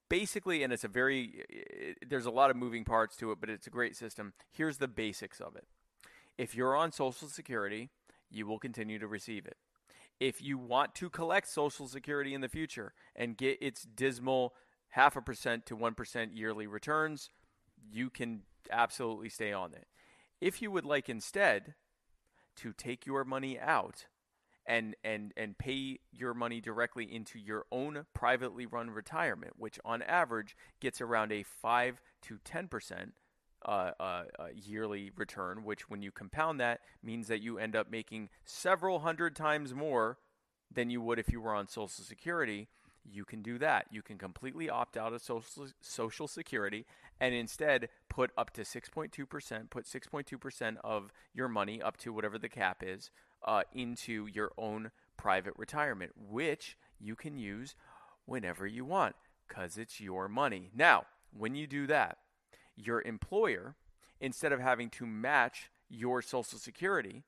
[0.07, 3.49] Basically, and it's a very it, there's a lot of moving parts to it, but
[3.49, 4.33] it's a great system.
[4.51, 5.65] Here's the basics of it.
[6.37, 7.89] If you're on Social Security,
[8.29, 9.57] you will continue to receive it
[10.21, 14.53] if you want to collect Social Security in the future and get its dismal
[14.89, 17.31] half a percent to 1% yearly returns,
[17.91, 19.87] you can absolutely stay on it.
[20.39, 21.73] If you would like instead
[22.57, 24.05] to take your money out
[24.67, 30.03] and and and pay your money directly into your own privately run retirement, which on
[30.03, 33.11] average gets around a 5 to 10%
[33.65, 34.23] uh, uh,
[34.55, 39.35] yearly return, which when you compound that means that you end up making several hundred
[39.35, 40.17] times more
[40.73, 42.67] than you would if you were on Social Security.
[43.03, 43.87] You can do that.
[43.89, 46.85] You can completely opt out of Social, social Security
[47.21, 52.49] and instead put up to 6.2%, put 6.2% of your money up to whatever the
[52.49, 53.11] cap is
[53.45, 57.75] uh, into your own private retirement, which you can use
[58.25, 59.15] whenever you want
[59.47, 60.71] because it's your money.
[60.75, 61.05] Now,
[61.37, 62.17] when you do that,
[62.75, 63.75] your employer,
[64.19, 67.23] instead of having to match your Social Security,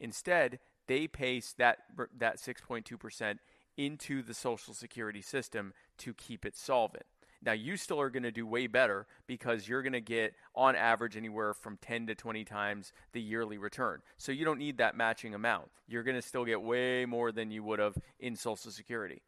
[0.00, 1.78] instead they pay that
[2.18, 3.38] that 6.2%
[3.76, 7.04] into the Social Security system to keep it solvent.
[7.42, 10.74] Now you still are going to do way better because you're going to get on
[10.74, 14.00] average anywhere from 10 to 20 times the yearly return.
[14.16, 15.70] So you don't need that matching amount.
[15.86, 19.22] You're going to still get way more than you would have in Social Security.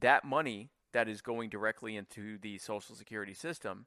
[0.00, 3.86] That money that is going directly into the Social Security system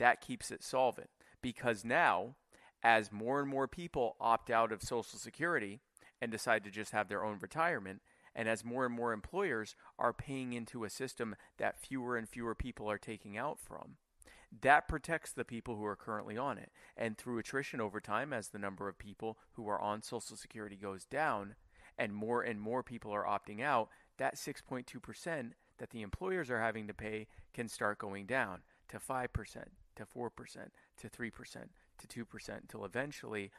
[0.00, 1.10] that keeps it solvent
[1.42, 2.34] because now,
[2.82, 5.80] as more and more people opt out of Social Security
[6.20, 8.00] and decide to just have their own retirement,
[8.34, 12.54] and as more and more employers are paying into a system that fewer and fewer
[12.54, 13.96] people are taking out from,
[14.62, 16.72] that protects the people who are currently on it.
[16.96, 20.76] And through attrition over time, as the number of people who are on Social Security
[20.76, 21.54] goes down,
[21.98, 26.86] and more and more people are opting out, that 6.2% that the employers are having
[26.86, 29.28] to pay can start going down to 5%,
[29.96, 30.30] to 4%,
[30.98, 31.56] to 3%,
[32.08, 33.50] to 2%, until eventually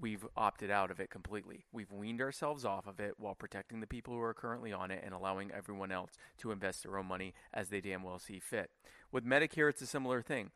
[0.00, 1.64] we've opted out of it completely.
[1.72, 5.02] We've weaned ourselves off of it while protecting the people who are currently on it
[5.04, 8.70] and allowing everyone else to invest their own money as they damn well see fit.
[9.10, 10.50] With Medicare, it's a similar thing.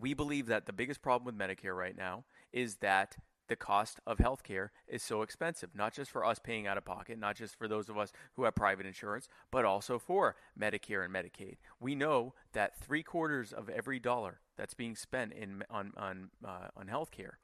[0.00, 3.16] We believe that the biggest problem with Medicare right now is that
[3.48, 7.18] the cost of healthcare is so expensive, not just for us paying out of pocket,
[7.18, 11.14] not just for those of us who have private insurance, but also for Medicare and
[11.14, 11.56] Medicaid.
[11.80, 16.68] We know that three quarters of every dollar that's being spent in on on uh,
[16.76, 17.36] on healthcare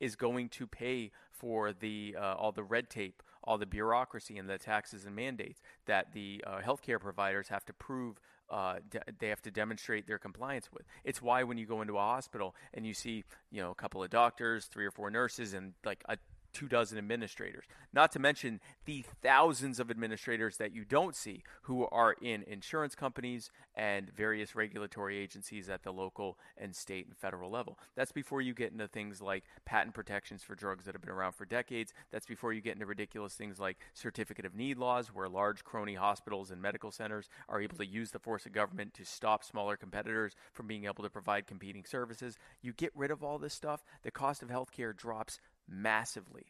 [0.00, 4.48] is going to pay for the uh, all the red tape, all the bureaucracy, and
[4.48, 8.18] the taxes and mandates that the uh, healthcare providers have to prove.
[8.50, 10.82] Uh, de- they have to demonstrate their compliance with.
[11.04, 14.02] It's why when you go into a hospital and you see, you know, a couple
[14.02, 16.16] of doctors, three or four nurses, and like a
[16.52, 17.64] two dozen administrators.
[17.92, 22.94] Not to mention the thousands of administrators that you don't see who are in insurance
[22.94, 27.78] companies and various regulatory agencies at the local and state and federal level.
[27.96, 31.32] That's before you get into things like patent protections for drugs that have been around
[31.32, 31.92] for decades.
[32.10, 35.94] That's before you get into ridiculous things like certificate of need laws, where large crony
[35.94, 39.76] hospitals and medical centers are able to use the force of government to stop smaller
[39.76, 42.36] competitors from being able to provide competing services.
[42.62, 45.38] You get rid of all this stuff, the cost of healthcare drops
[45.70, 46.46] massively.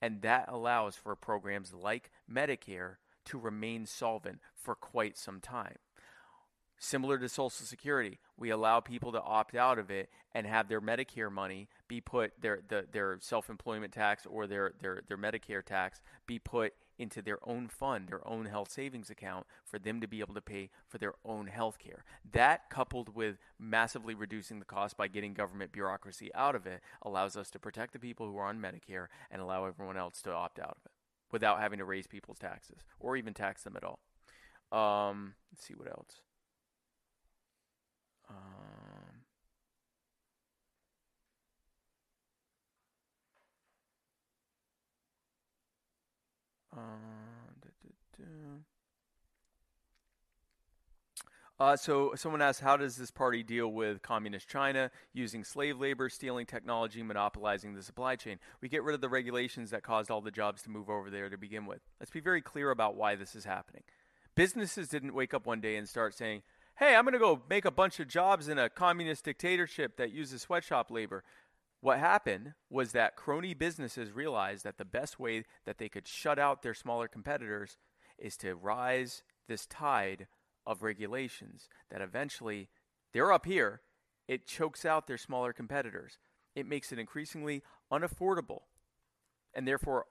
[0.00, 2.96] And that allows for programs like Medicare
[3.26, 5.76] to remain solvent for quite some time.
[6.78, 10.80] Similar to Social Security, we allow people to opt out of it and have their
[10.80, 16.02] Medicare money be put their the, their self-employment tax or their, their their Medicare tax
[16.26, 20.20] be put into their own fund, their own health savings account for them to be
[20.20, 22.04] able to pay for their own health care.
[22.30, 27.36] That coupled with massively reducing the cost by getting government bureaucracy out of it allows
[27.36, 30.58] us to protect the people who are on Medicare and allow everyone else to opt
[30.58, 30.92] out of it
[31.32, 33.98] without having to raise people's taxes or even tax them at all.
[34.70, 36.20] Um, let's see what else.
[38.30, 38.93] Um,
[46.76, 47.14] uh.
[51.60, 56.08] Uh, so someone asked, how does this party deal with communist China using slave labor,
[56.08, 58.38] stealing technology, monopolizing the supply chain?
[58.60, 61.28] We get rid of the regulations that caused all the jobs to move over there
[61.28, 61.80] to begin with.
[62.00, 63.84] Let's be very clear about why this is happening.
[64.34, 66.42] Businesses didn't wake up one day and start saying,
[66.76, 70.10] hey, I'm going to go make a bunch of jobs in a communist dictatorship that
[70.10, 71.22] uses sweatshop labor.
[71.84, 76.38] What happened was that crony businesses realized that the best way that they could shut
[76.38, 77.76] out their smaller competitors
[78.16, 80.26] is to rise this tide
[80.66, 82.70] of regulations that eventually
[83.12, 83.82] they're up here,
[84.26, 86.16] it chokes out their smaller competitors.
[86.54, 88.62] It makes it increasingly unaffordable
[89.52, 90.06] and therefore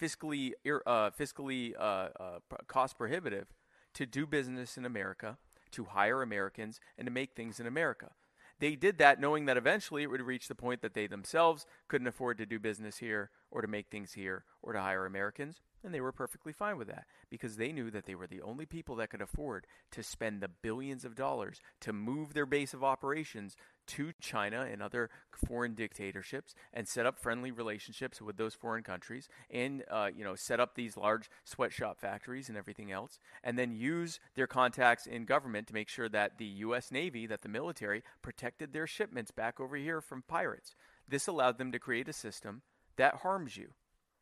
[0.00, 2.38] fiscally uh, fiscally uh, uh,
[2.68, 3.48] cost prohibitive
[3.92, 5.36] to do business in America,
[5.72, 8.12] to hire Americans, and to make things in America.
[8.60, 12.06] They did that knowing that eventually it would reach the point that they themselves couldn't
[12.06, 15.62] afford to do business here or to make things here or to hire Americans.
[15.82, 18.66] And they were perfectly fine with that because they knew that they were the only
[18.66, 22.84] people that could afford to spend the billions of dollars to move their base of
[22.84, 25.10] operations to China and other
[25.46, 30.36] foreign dictatorships and set up friendly relationships with those foreign countries and uh, you know
[30.36, 35.24] set up these large sweatshop factories and everything else and then use their contacts in
[35.24, 39.58] government to make sure that the US Navy that the military protected their shipments back
[39.58, 40.76] over here from pirates.
[41.08, 42.62] This allowed them to create a system
[42.96, 43.70] that harms you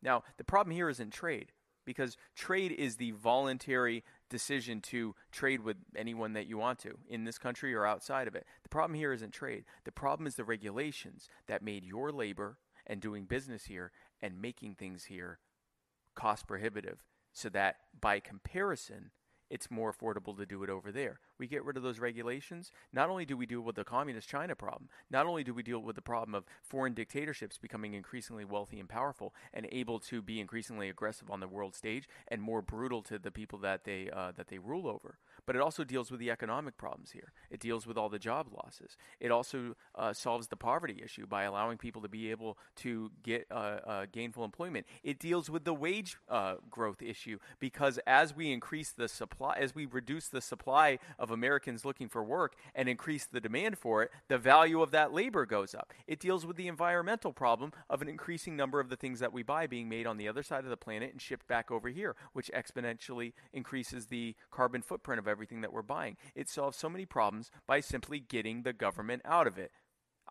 [0.01, 1.51] now, the problem here isn't trade
[1.85, 7.23] because trade is the voluntary decision to trade with anyone that you want to in
[7.23, 8.45] this country or outside of it.
[8.63, 9.65] The problem here isn't trade.
[9.85, 14.75] The problem is the regulations that made your labor and doing business here and making
[14.75, 15.39] things here
[16.15, 19.11] cost prohibitive so that by comparison
[19.49, 21.19] it's more affordable to do it over there.
[21.39, 22.71] We get rid of those regulations.
[22.91, 25.79] Not only do we deal with the communist China problem, not only do we deal
[25.79, 30.39] with the problem of foreign dictatorships becoming increasingly wealthy and powerful and able to be
[30.39, 34.31] increasingly aggressive on the world stage and more brutal to the people that they uh,
[34.35, 37.31] that they rule over, but it also deals with the economic problems here.
[37.49, 38.97] It deals with all the job losses.
[39.19, 43.47] It also uh, solves the poverty issue by allowing people to be able to get
[43.49, 44.85] uh, uh gainful employment.
[45.03, 49.73] It deals with the wage uh, growth issue because as we increase the supply, as
[49.73, 54.11] we reduce the supply of Americans looking for work and increase the demand for it,
[54.27, 55.93] the value of that labor goes up.
[56.07, 59.43] It deals with the environmental problem of an increasing number of the things that we
[59.43, 62.15] buy being made on the other side of the planet and shipped back over here,
[62.33, 66.17] which exponentially increases the carbon footprint of everything that we're buying.
[66.35, 69.71] It solves so many problems by simply getting the government out of it.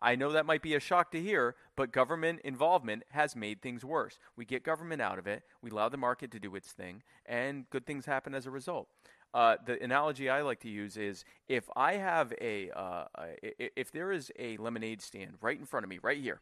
[0.01, 3.83] I know that might be a shock to hear, but government involvement has made things
[3.83, 4.17] worse.
[4.35, 7.69] We get government out of it, we allow the market to do its thing, and
[7.69, 8.87] good things happen as a result.
[9.33, 13.05] Uh, the analogy I like to use is if I have a, uh,
[13.41, 16.41] if there is a lemonade stand right in front of me, right here,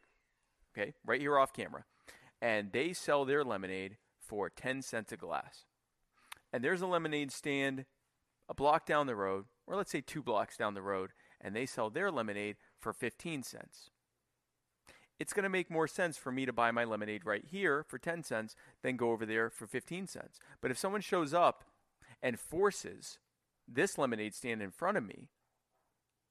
[0.76, 1.84] okay, right here off camera,
[2.40, 5.64] and they sell their lemonade for 10 cents a glass,
[6.52, 7.84] and there's a lemonade stand
[8.48, 11.10] a block down the road, or let's say two blocks down the road,
[11.40, 13.90] and they sell their lemonade for 15 cents.
[15.18, 17.98] it's going to make more sense for me to buy my lemonade right here for
[17.98, 20.38] 10 cents than go over there for 15 cents.
[20.60, 21.64] But if someone shows up
[22.22, 23.18] and forces
[23.66, 25.28] this lemonade stand in front of me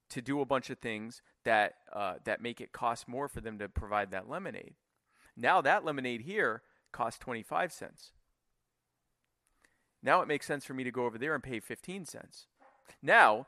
[0.09, 3.59] to do a bunch of things that uh, that make it cost more for them
[3.59, 4.75] to provide that lemonade,
[5.35, 6.61] now that lemonade here
[6.91, 8.11] costs 25 cents.
[10.01, 12.47] Now it makes sense for me to go over there and pay 15 cents.
[13.01, 13.47] Now,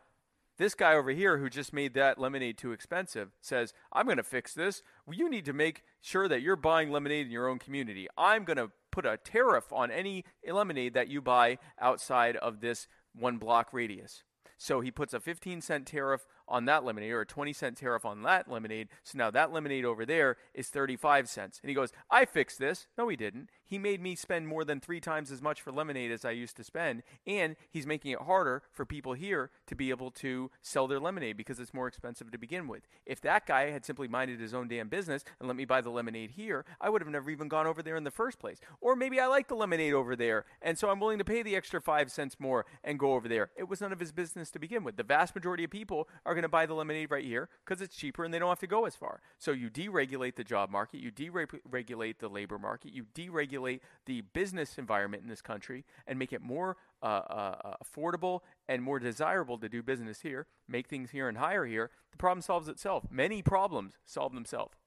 [0.58, 4.24] this guy over here who just made that lemonade too expensive says, I'm going to
[4.24, 4.84] fix this.
[5.06, 8.08] Well, you need to make sure that you're buying lemonade in your own community.
[8.18, 8.70] I'm going to
[9.00, 12.86] put a tariff on any lemonade that you buy outside of this
[13.16, 14.24] one block radius.
[14.58, 18.06] So he puts a 15 cent tariff on that lemonade or a 20 cent tariff
[18.06, 18.90] on that lemonade.
[19.04, 21.60] So now that lemonade over there is 35 cents.
[21.62, 22.88] And he goes, I fixed this.
[22.98, 23.50] No, he didn't.
[23.64, 26.58] He made me spend more than three times as much for lemonade as I used
[26.58, 27.04] to spend.
[27.28, 31.38] And he's making it harder for people here to be able to sell their lemonade
[31.38, 32.88] because it's more expensive to begin with.
[33.06, 35.92] If that guy had simply minded his own damn business and let me buy the
[35.92, 38.60] lemonade here, I would have never even gone over there in the first place.
[38.82, 40.46] Or maybe I like the lemonade over there.
[40.62, 43.52] And so I'm willing to pay the extra five cents more and go over there.
[43.56, 44.98] It was none of his business to begin with.
[44.98, 47.96] The vast majority of people are going to buy the lemonade right here because it's
[47.96, 49.20] cheaper and they don't have to go as far.
[49.38, 54.78] So you deregulate the job market, you deregulate the labor market, you deregulate the business
[54.78, 59.68] environment in this country and make it more uh, uh, affordable and more desirable to
[59.68, 61.92] do business here, make things here and hire here.
[62.12, 63.06] The problem solves itself.
[63.12, 64.78] Many problems solve themselves.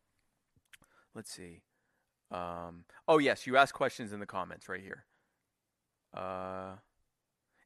[1.15, 1.61] Let's see.
[2.31, 5.05] Um, oh, yes, you asked questions in the comments right here.
[6.15, 6.77] Uh,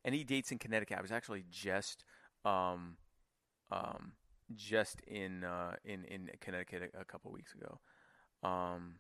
[0.05, 0.99] any dates in Connecticut?
[0.99, 2.05] I was actually just
[2.45, 2.97] um,
[3.71, 4.13] um,
[4.55, 7.81] just in uh, in in Connecticut a, a couple weeks ago.
[8.43, 8.97] Um,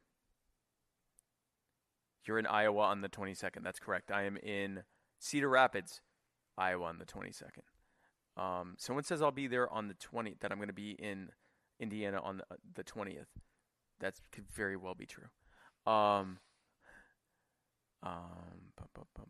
[2.24, 3.62] you're in Iowa on the 22nd.
[3.62, 4.10] That's correct.
[4.10, 4.82] I am in
[5.20, 6.00] Cedar Rapids,
[6.58, 7.62] Iowa on the 22nd.
[8.36, 10.40] Um, someone says I'll be there on the 20th.
[10.40, 11.28] That I'm going to be in
[11.78, 13.26] Indiana on the, uh, the 20th.
[14.00, 15.28] That could very well be true.
[15.86, 16.38] Um,
[18.02, 19.26] um, bum, bum, bum.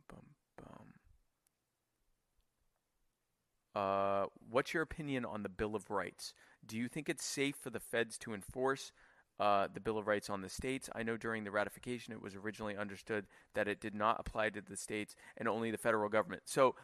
[3.77, 6.33] Uh, what's your opinion on the Bill of Rights?
[6.67, 8.91] Do you think it's safe for the feds to enforce
[9.39, 10.89] uh, the Bill of Rights on the states?
[10.95, 14.63] I know during the ratification it was originally understood that it did not apply to
[14.63, 16.45] the states and only the federal government.
[16.47, 16.75] So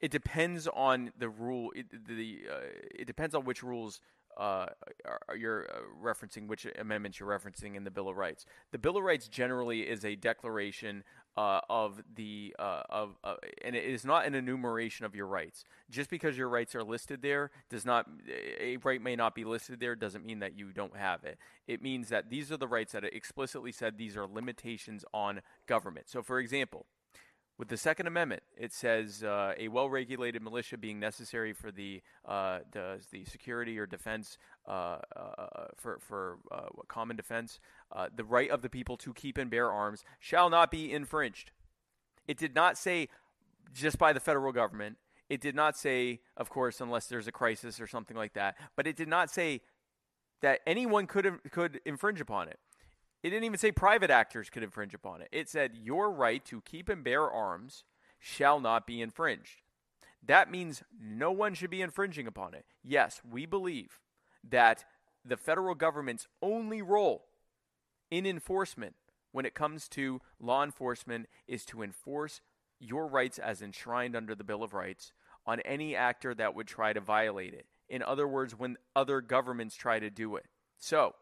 [0.00, 1.72] it depends on the rule.
[1.76, 2.56] It, the uh,
[2.94, 4.00] it depends on which rules
[4.38, 4.66] uh,
[5.36, 8.46] you're uh, referencing, which amendments you're referencing in the Bill of Rights.
[8.72, 11.04] The Bill of Rights generally is a declaration
[11.36, 15.64] uh, of the uh, of uh, and it is not an enumeration of your rights.
[15.90, 18.06] Just because your rights are listed there does not
[18.60, 21.38] a right may not be listed there doesn't mean that you don't have it.
[21.66, 25.42] It means that these are the rights that it explicitly said these are limitations on
[25.66, 26.08] government.
[26.08, 26.86] So, for example,
[27.58, 32.58] with the Second Amendment, it says uh, a well-regulated militia being necessary for the uh,
[32.70, 34.36] the, the, security or defense
[34.68, 37.58] uh, uh for for uh, common defense.
[37.90, 41.50] Uh, the right of the people to keep and bear arms shall not be infringed.
[42.28, 43.08] It did not say
[43.72, 44.98] just by the federal government.
[45.28, 48.56] It did not say, of course, unless there's a crisis or something like that.
[48.76, 49.62] But it did not say
[50.42, 52.58] that anyone could could infringe upon it.
[53.26, 55.28] It didn't even say private actors could infringe upon it.
[55.32, 57.82] It said your right to keep and bear arms
[58.20, 59.62] shall not be infringed.
[60.24, 62.66] That means no one should be infringing upon it.
[62.84, 63.98] Yes, we believe
[64.48, 64.84] that
[65.24, 67.24] the federal government's only role
[68.12, 68.94] in enforcement
[69.32, 72.40] when it comes to law enforcement is to enforce
[72.78, 75.10] your rights as enshrined under the Bill of Rights
[75.44, 77.66] on any actor that would try to violate it.
[77.88, 80.44] In other words, when other governments try to do it.
[80.78, 81.16] So,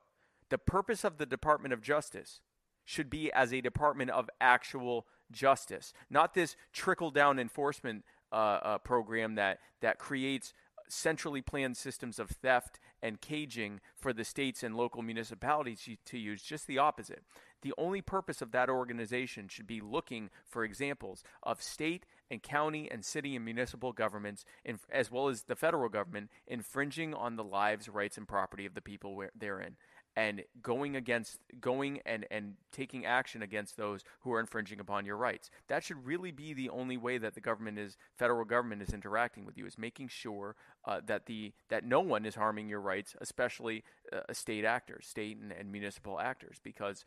[0.51, 2.41] the purpose of the Department of Justice
[2.85, 8.79] should be as a department of actual justice, not this trickle down enforcement uh, uh,
[8.79, 10.53] program that, that creates
[10.89, 16.43] centrally planned systems of theft and caging for the states and local municipalities to use,
[16.43, 17.23] just the opposite.
[17.63, 22.91] The only purpose of that organization should be looking for examples of state and county
[22.91, 24.45] and city and municipal governments,
[24.91, 28.83] as well as the federal government, infringing on the lives, rights, and property of the
[28.83, 29.77] people therein
[30.17, 35.17] and going against going and and taking action against those who are infringing upon your
[35.17, 35.51] rights.
[35.69, 39.45] That should really be the only way that the government is federal government is interacting
[39.45, 43.15] with you is making sure uh, that the that no one is harming your rights
[43.21, 46.59] especially uh, state actors state and, and municipal actors.
[46.63, 47.05] Because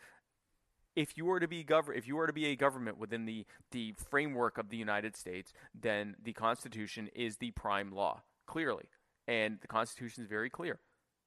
[0.95, 3.45] if you were to be gov- if you were to be a government within the
[3.71, 8.85] the framework of the United States then the constitution is the prime law clearly.
[9.27, 10.79] And the constitution is very clear.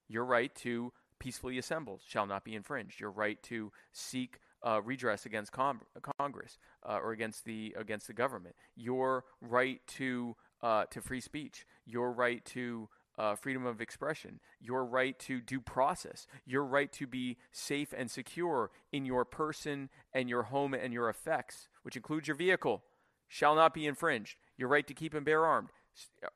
[0.09, 2.99] Your right to peacefully assembled shall not be infringed.
[2.99, 8.57] Your right to seek uh, redress against Congress uh, or against the against the government.
[8.75, 11.65] Your right to uh, to free speech.
[11.87, 17.07] Your right to uh, freedom of expression, your right to due process, your right to
[17.07, 22.29] be safe and secure in your person and your home and your effects, which includes
[22.29, 22.83] your vehicle,
[23.29, 24.37] shall not be infringed.
[24.57, 25.69] Your right to keep and bear armed,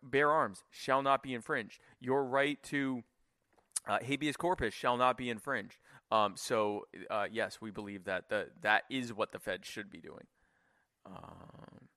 [0.03, 1.81] bear arms shall not be infringed.
[2.01, 3.03] Your right to
[3.87, 5.79] uh, habeas corpus shall not be infringed.
[6.11, 10.01] Um, so uh, yes, we believe that the, that is what the Fed should be
[10.01, 10.27] doing.
[11.07, 11.89] Um,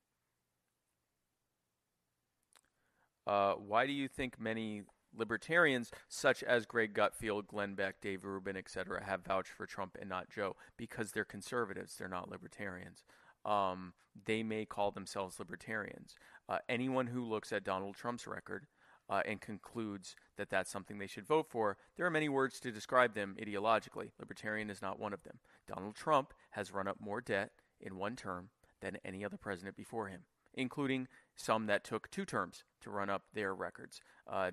[3.26, 4.82] uh, why do you think many
[5.16, 10.08] libertarians, such as Greg Gutfeld, Glenn Beck, Dave Rubin, etc., have vouched for Trump and
[10.08, 10.56] not Jo?
[10.76, 13.04] Because they're conservatives, they're not libertarians.
[13.44, 13.94] Um,
[14.26, 16.16] they may call themselves libertarians.
[16.48, 18.66] Uh, anyone who looks at Donald Trump's record
[19.08, 22.70] uh, and concludes that that's something they should vote for, there are many words to
[22.70, 24.10] describe them ideologically.
[24.18, 25.38] Libertarian is not one of them.
[25.66, 27.50] Donald Trump has run up more debt
[27.80, 28.50] in one term
[28.80, 30.22] than any other president before him,
[30.54, 34.00] including some that took two terms to run up their records.
[34.26, 34.50] Uh,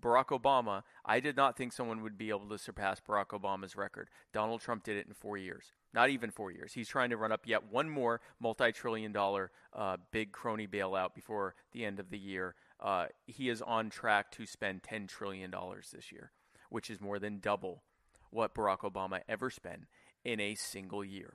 [0.00, 4.08] Barack Obama, I did not think someone would be able to surpass Barack Obama's record.
[4.32, 5.72] Donald Trump did it in four years.
[5.92, 6.72] Not even four years.
[6.72, 11.14] He's trying to run up yet one more multi trillion dollar uh, big crony bailout
[11.14, 15.52] before the end of the year uh, he is on track to spend $10 trillion
[15.92, 16.32] this year,
[16.70, 17.82] which is more than double
[18.30, 19.84] what Barack Obama ever spent
[20.24, 21.34] in a single year.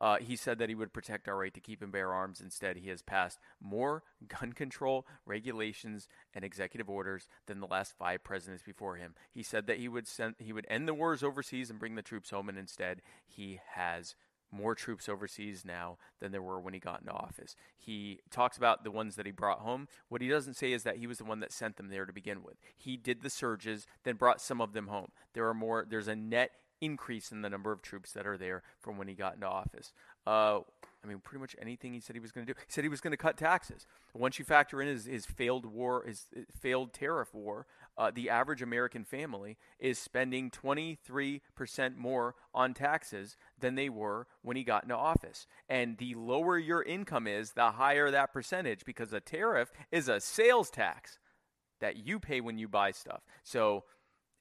[0.00, 2.40] Uh, he said that he would protect our right to keep and bear arms.
[2.40, 8.24] Instead, he has passed more gun control regulations and executive orders than the last five
[8.24, 9.14] presidents before him.
[9.30, 12.02] He said that he would send, he would end the wars overseas and bring the
[12.02, 14.14] troops home, and instead, he has
[14.52, 17.56] more troops overseas now than there were when he got into office.
[17.76, 19.88] He talks about the ones that he brought home.
[20.08, 22.12] What he doesn't say is that he was the one that sent them there to
[22.12, 22.56] begin with.
[22.76, 25.10] He did the surges, then brought some of them home.
[25.34, 25.86] There are more.
[25.88, 29.14] There's a net increase in the number of troops that are there from when he
[29.14, 29.92] got into office.
[30.26, 30.60] Uh,
[31.02, 32.58] I mean, pretty much anything he said he was going to do.
[32.66, 33.86] He said he was going to cut taxes.
[34.14, 36.26] Once you factor in his, his failed war, his
[36.60, 43.76] failed tariff war, uh, the average American family is spending 23% more on taxes than
[43.76, 45.46] they were when he got into office.
[45.68, 50.20] And the lower your income is, the higher that percentage because a tariff is a
[50.20, 51.18] sales tax
[51.80, 53.22] that you pay when you buy stuff.
[53.42, 53.84] So,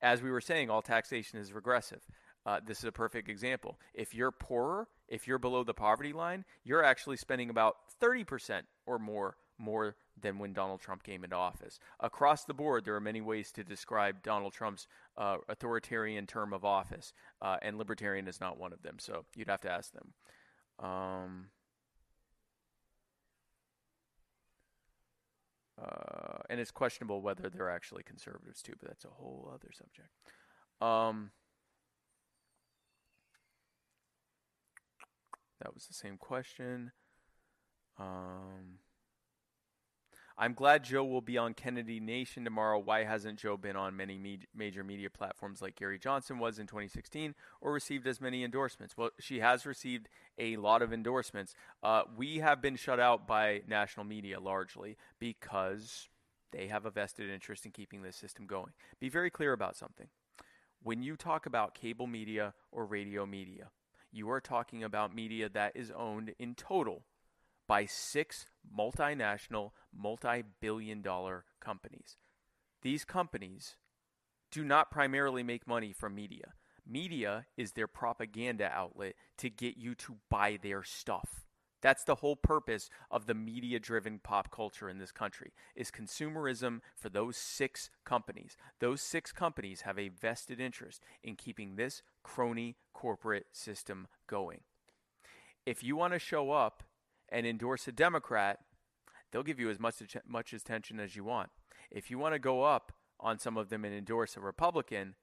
[0.01, 2.05] as we were saying, all taxation is regressive.
[2.49, 3.77] Uh, this is a perfect example.
[3.93, 8.97] If you're poorer, if you're below the poverty line, you're actually spending about 30% or
[8.97, 11.79] more more than when Donald Trump came into office.
[11.99, 14.87] Across the board, there are many ways to describe Donald Trump's
[15.17, 18.95] uh, authoritarian term of office, uh, and libertarian is not one of them.
[18.99, 20.13] So you'd have to ask them.
[20.79, 21.47] Um,
[25.77, 30.09] uh, and it's questionable whether they're actually conservatives too, but that's a whole other subject.
[30.81, 31.31] Um,
[35.61, 36.91] that was the same question.
[37.97, 38.79] Um,
[40.41, 42.79] I'm glad Jo will be on Kennedy Nation tomorrow.
[42.79, 46.65] Why hasn't Jo been on many me- major media platforms like Gary Johnson was in
[46.65, 48.95] 2016 or received as many endorsements?
[48.95, 50.07] Well, she has received
[50.37, 51.55] a lot of endorsements.
[51.83, 56.07] Uh, we have been shut out by national media largely because
[56.51, 58.71] they have a vested interest in keeping this system going.
[59.01, 60.07] Be very clear about something.
[60.81, 63.71] When you talk about cable media or radio media,
[64.11, 67.03] you are talking about media that is owned in total
[67.67, 72.17] by six multinational, multi billion dollar companies.
[72.81, 73.75] These companies
[74.51, 76.53] do not primarily make money from media.
[76.87, 81.45] Media is their propaganda outlet to get you to buy their stuff.
[81.81, 86.81] That's the whole purpose of the media driven pop culture in this country is consumerism
[86.95, 88.57] for those six companies.
[88.79, 94.61] Those six companies have a vested interest in keeping this crony corporate system going.
[95.65, 96.83] If you want to show up
[97.29, 98.59] and endorse a Democrat,
[99.31, 99.95] they'll give you as much
[100.27, 101.49] much attention as you want.
[101.91, 105.15] If you want to go up on some of them and endorse a Republican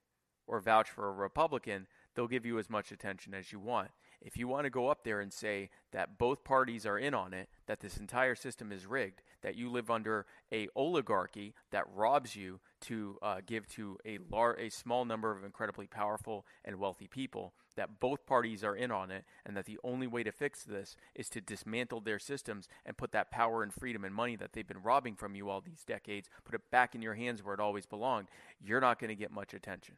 [0.46, 3.90] or vouch for a Republican, they'll give you as much attention as you want.
[4.20, 7.32] If you want to go up there and say that both parties are in on
[7.34, 12.34] it, that this entire system is rigged, that you live under a oligarchy that robs
[12.34, 17.06] you to uh, give to a lar- a small number of incredibly powerful and wealthy
[17.06, 20.64] people, that both parties are in on it, and that the only way to fix
[20.64, 24.52] this is to dismantle their systems and put that power and freedom and money that
[24.52, 27.54] they've been robbing from you all these decades, put it back in your hands where
[27.54, 28.28] it always belonged,
[28.60, 29.96] you're not going to get much attention.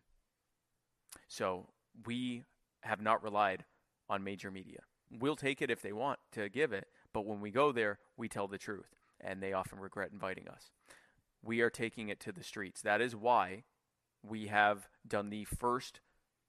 [1.29, 1.66] So
[2.05, 2.43] we
[2.83, 3.64] have not relied
[4.09, 4.81] on major media.
[5.11, 8.29] We'll take it if they want to give it, but when we go there, we
[8.29, 10.71] tell the truth, and they often regret inviting us.
[11.43, 12.83] We are taking it to the streets.
[12.83, 13.65] That is why
[14.23, 16.01] we have done the first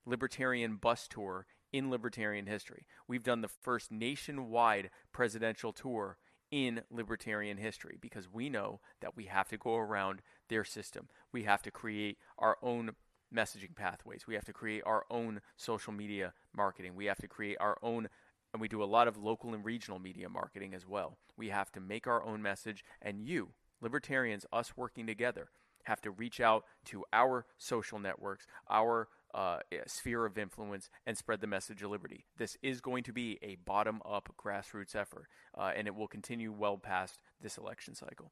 [0.05, 2.85] libertarian bus tour in libertarian history.
[3.07, 6.17] We've done the first nationwide presidential tour
[6.51, 11.07] in libertarian history because we know that we have to go around their system.
[11.31, 12.91] We have to create our own
[13.33, 14.25] messaging pathways.
[14.25, 16.95] We have to create our own social media marketing.
[16.95, 18.09] We have to create our own
[18.53, 21.17] and we do a lot of local and regional media marketing as well.
[21.37, 23.49] We have to make our own message and you,
[23.81, 25.49] libertarians, us working together,
[25.83, 31.41] have to reach out to our social networks, our uh, sphere of influence, and spread
[31.41, 32.25] the message of liberty.
[32.37, 35.27] This is going to be a bottom up grassroots effort,
[35.57, 38.31] uh, and it will continue well past this election cycle.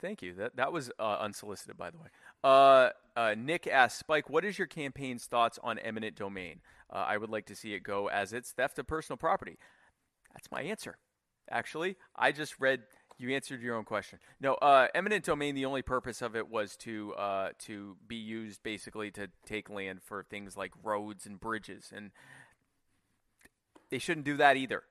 [0.00, 0.34] Thank you.
[0.34, 2.08] That that was uh, unsolicited, by the way.
[2.42, 6.60] Uh, uh, Nick asks, Spike, what is your campaign's thoughts on eminent domain?
[6.90, 9.58] Uh, I would like to see it go as it's theft of personal property.
[10.32, 10.96] That's my answer.
[11.50, 12.82] Actually, I just read.
[13.18, 14.18] You answered your own question.
[14.40, 15.54] No, uh, eminent domain.
[15.54, 20.00] The only purpose of it was to uh, to be used basically to take land
[20.02, 22.12] for things like roads and bridges, and
[23.90, 24.84] they shouldn't do that either.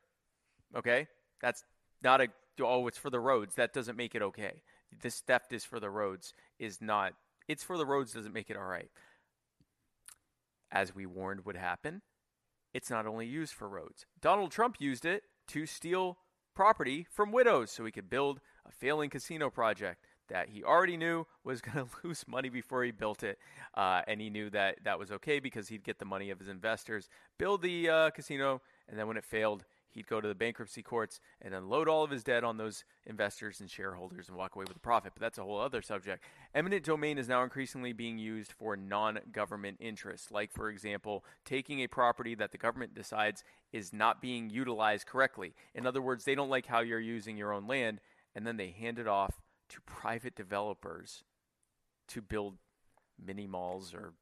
[0.76, 1.08] Okay,
[1.42, 1.64] that's
[2.04, 2.28] not a
[2.62, 3.56] oh, it's for the roads.
[3.56, 4.62] That doesn't make it okay
[5.02, 7.14] this theft is for the roads is not
[7.48, 8.92] it's for the roads doesn't make it all right.
[10.72, 12.04] As we warned would happen,
[12.76, 14.06] it's not only used for roads.
[14.22, 16.20] Donald Trump used it to steal
[16.54, 21.26] property from widows so he could build a failing casino project that he already knew
[21.44, 23.40] was going to lose money before he built it.
[23.74, 26.48] Uh, and he knew that that was okay because he'd get the money of his
[26.48, 30.82] investors, build the uh, casino, and then when it failed, he'd go to the bankruptcy
[30.82, 34.66] courts and unload all of his debt on those investors and shareholders and walk away
[34.68, 35.14] with a profit.
[35.16, 36.24] But that's a whole other subject.
[36.54, 41.80] Eminent domain is now increasingly being used for non government interests, like, for example, taking
[41.82, 45.54] a property that the government decides is not being utilized correctly.
[45.74, 48.00] In other words, they don't like how you're using your own land,
[48.36, 51.24] and then they hand it off to private developers
[52.08, 52.58] to build
[53.24, 54.14] mini malls or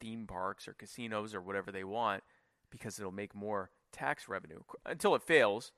[0.00, 2.22] theme parks or casinos or whatever they want
[2.70, 5.72] because it'll make more tax revenue until it fails,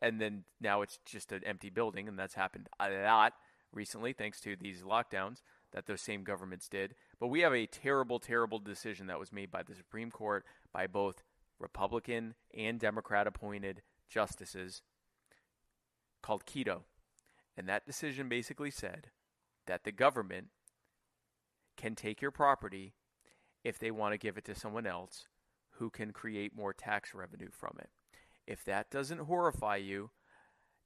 [0.00, 3.32] and then now it's just an empty building, and that's happened a lot
[3.72, 5.42] recently thanks to these lockdowns
[5.72, 6.94] that those same governments did.
[7.18, 10.86] But we have a terrible, terrible decision that was made by the Supreme Court by
[10.86, 11.22] both
[11.58, 14.82] Republican and Democrat appointed justices
[16.22, 16.82] called Kelo.
[17.56, 19.08] And that decision basically said
[19.66, 20.48] that the government
[21.76, 22.94] can take your property
[23.64, 25.28] if they want to give it to someone else
[25.78, 27.90] who can create more tax revenue from it.
[28.46, 30.10] If that doesn't horrify you,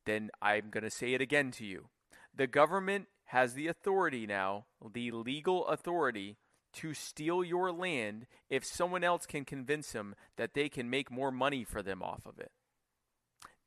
[0.05, 1.89] then I'm going to say it again to you.
[2.35, 6.37] The government has the authority now, the legal authority,
[6.75, 11.31] to steal your land if someone else can convince them that they can make more
[11.31, 12.53] money for them off of it.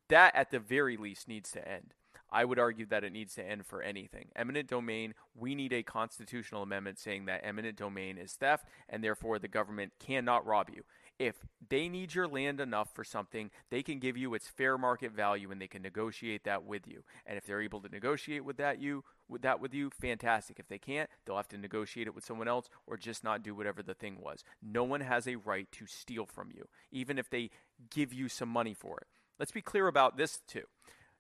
[0.10, 1.94] That, at the very least, needs to end.
[2.32, 4.30] I would argue that it needs to end for anything.
[4.36, 9.40] Eminent domain, we need a constitutional amendment saying that eminent domain is theft and therefore
[9.40, 10.84] the government cannot rob you
[11.20, 11.36] if
[11.68, 15.52] they need your land enough for something, they can give you its fair market value
[15.52, 17.04] and they can negotiate that with you.
[17.26, 20.60] And if they're able to negotiate with that you with that with you, fantastic.
[20.60, 23.54] If they can't, they'll have to negotiate it with someone else or just not do
[23.54, 24.44] whatever the thing was.
[24.62, 27.52] No one has a right to steal from you, even if they
[27.92, 29.08] give you some money for it.
[29.38, 30.64] Let's be clear about this too.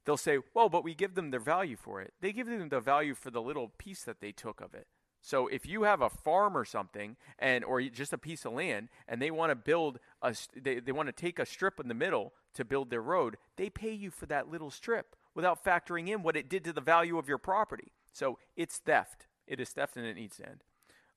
[0.05, 2.79] They'll say, "Well, but we give them their value for it." They give them the
[2.79, 4.87] value for the little piece that they took of it.
[5.21, 8.89] So if you have a farm or something, and or just a piece of land,
[9.07, 11.93] and they want to build a, they, they want to take a strip in the
[11.93, 16.23] middle to build their road, they pay you for that little strip without factoring in
[16.23, 17.91] what it did to the value of your property.
[18.13, 19.27] So it's theft.
[19.47, 20.63] It is theft, and it needs to end.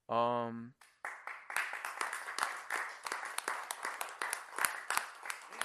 [0.08, 0.72] Um,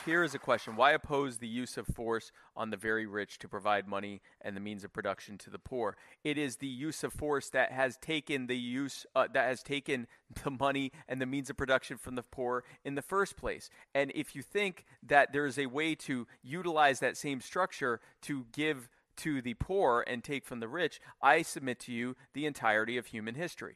[0.07, 3.49] Here is a question Why oppose the use of force on the very rich to
[3.49, 5.97] provide money and the means of production to the poor?
[6.23, 10.07] It is the use of force that has taken the use, uh, that has taken
[10.45, 13.69] the money and the means of production from the poor in the first place.
[13.93, 18.45] And if you think that there is a way to utilize that same structure to
[18.53, 18.87] give
[19.17, 23.07] to the poor and take from the rich, I submit to you the entirety of
[23.07, 23.75] human history.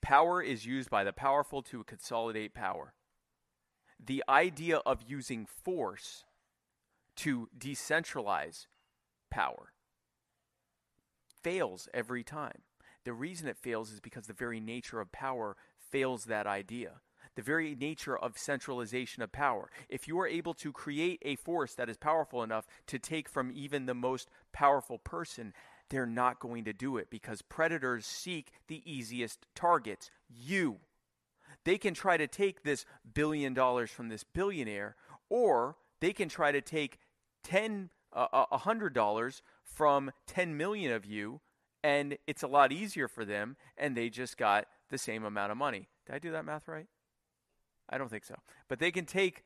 [0.00, 2.94] Power is used by the powerful to consolidate power
[4.04, 6.24] the idea of using force
[7.16, 8.66] to decentralize
[9.30, 9.72] power
[11.42, 12.62] fails every time.
[13.04, 17.00] The reason it fails is because the very nature of power fails that idea.
[17.36, 19.70] The very nature of centralization of power.
[19.88, 23.52] If you are able to create a force that is powerful enough to take from
[23.54, 25.52] even the most powerful person,
[25.88, 30.78] they're not going to do it because predators seek the easiest targets you.
[31.66, 34.94] They can try to take this billion dollars from this billionaire,
[35.28, 37.00] or they can try to take
[37.42, 41.40] ten a hundred dollars from 10 million of you
[41.84, 45.58] and it's a lot easier for them and they just got the same amount of
[45.58, 45.88] money.
[46.06, 46.86] Did I do that math right?
[47.90, 48.36] I don't think so.
[48.68, 49.44] But they can take,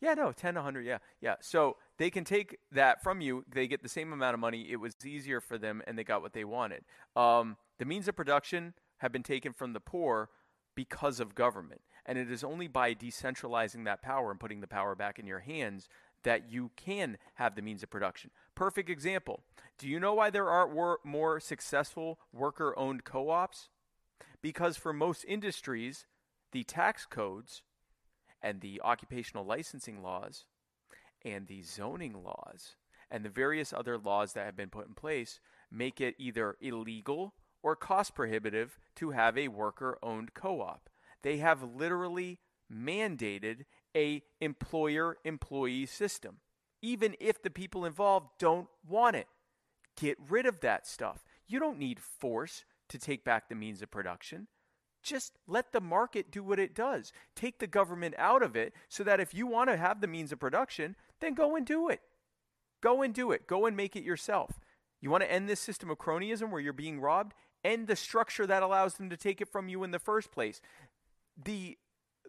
[0.00, 1.34] yeah, no, 10, 100, yeah, yeah.
[1.40, 3.44] So they can take that from you.
[3.52, 4.70] They get the same amount of money.
[4.70, 6.84] It was easier for them, and they got what they wanted.
[7.16, 10.30] Um, the means of production have been taken from the poor
[10.74, 11.82] because of government.
[12.04, 15.40] And it is only by decentralizing that power and putting the power back in your
[15.40, 15.88] hands
[16.24, 18.30] that you can have the means of production.
[18.54, 19.40] Perfect example.
[19.78, 23.68] Do you know why there wor- more successful worker owned co ops?
[24.40, 26.06] Because for most industries,
[26.52, 27.62] the tax codes
[28.40, 30.46] and the occupational licensing laws
[31.24, 32.76] and the zoning laws
[33.10, 35.38] and the various other laws that have been put in place
[35.70, 40.88] make it either illegal or cost prohibitive to have a worker owned co op.
[41.22, 42.38] They have literally
[42.72, 43.64] mandated
[43.96, 46.38] a employer employee system
[46.82, 49.28] even if the people involved don't want it.
[49.96, 51.24] Get rid of that stuff.
[51.46, 54.48] You don't need force to take back the means of production.
[55.02, 57.12] Just let the market do what it does.
[57.34, 60.32] Take the government out of it so that if you want to have the means
[60.32, 62.00] of production then go and do it.
[62.82, 63.46] Go and do it.
[63.46, 64.58] Go and make it yourself.
[65.00, 67.34] You want to end this system of cronyism where you're being robbed
[67.64, 70.60] end the structure that allows them to take it from you in the first place
[71.42, 71.78] the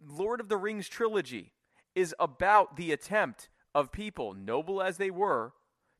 [0.05, 1.51] Lord of the Rings trilogy
[1.95, 5.53] is about the attempt of people, noble as they were,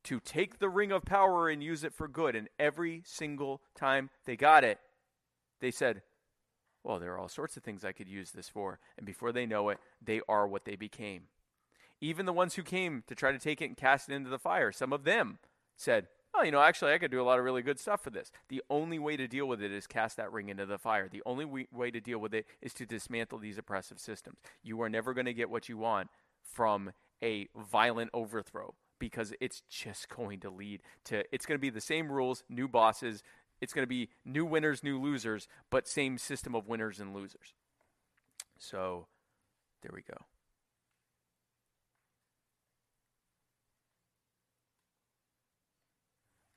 [0.03, 2.36] to take the ring of power and use it for good.
[2.36, 4.79] And every single time they got it,
[5.61, 6.01] they said,
[6.84, 8.79] Well, there are all sorts of things I could use this for.
[8.97, 11.23] And before they know it, they are what they became.
[12.01, 14.39] Even the ones who came to try to take it and cast it into the
[14.39, 15.39] fire, some of them
[15.77, 18.09] said, oh, you know, actually, I could do a lot of really good stuff for
[18.09, 18.31] this.
[18.49, 21.07] The only way to deal with it is cast that ring into the fire.
[21.07, 24.38] The only way to deal with it is to dismantle these oppressive systems.
[24.63, 26.09] You are never going to get what you want
[26.43, 26.91] from
[27.23, 31.81] a violent overthrow because it's just going to lead to, it's going to be the
[31.81, 33.23] same rules, new bosses.
[33.61, 37.53] It's going to be new winners, new losers, but same system of winners and losers.
[38.57, 39.07] So
[39.81, 40.17] there we go.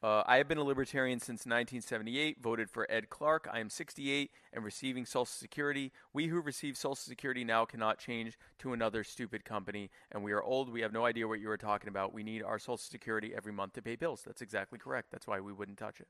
[0.07, 3.49] Uh, I have been a libertarian since 1978, voted for Ed Clark.
[3.53, 5.91] I am 68 and receiving Social Security.
[6.13, 10.41] We who receive Social Security now cannot change to another stupid company, and we are
[10.41, 10.73] old.
[10.73, 12.15] We have no idea what you are talking about.
[12.15, 14.23] We need our Social Security every month to pay bills.
[14.25, 15.11] That's exactly correct.
[15.11, 16.07] That's why we wouldn't touch it.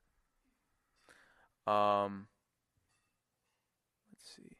[1.67, 2.27] Um,
[4.13, 4.59] let's see.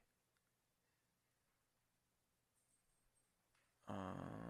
[3.87, 4.46] Um,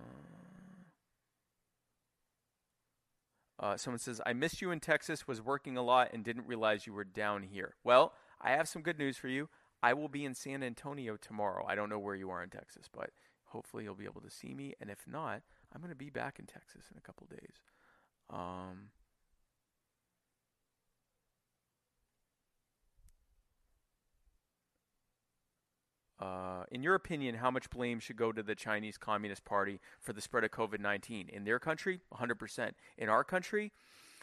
[3.66, 6.86] Uh, someone says, I missed you in Texas, was working a lot, and didn't realize
[6.86, 7.74] you were down here.
[7.82, 9.48] Well, I have some good news for you.
[9.82, 11.66] I will be in San Antonio tomorrow.
[11.66, 13.10] I don't know where you are in Texas, but
[13.46, 14.74] hopefully you'll be able to see me.
[14.80, 15.42] And if not,
[15.74, 17.56] I'm going to be back in Texas in a couple days.
[18.30, 18.90] Um,
[26.26, 30.12] Uh, in your opinion, how much blame should go to the Chinese Communist Party for
[30.12, 31.28] the spread of COVID 19?
[31.28, 32.72] In their country, 100%.
[32.98, 33.72] In our country,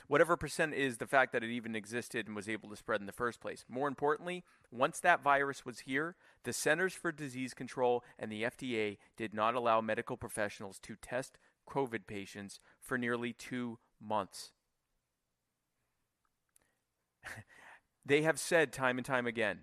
[0.07, 3.05] whatever percent is the fact that it even existed and was able to spread in
[3.05, 3.63] the first place.
[3.69, 8.97] More importantly, once that virus was here, the Centers for Disease Control and the FDA
[9.15, 11.37] did not allow medical professionals to test
[11.69, 14.51] COVID patients for nearly two months.
[18.05, 19.59] they have said time and time again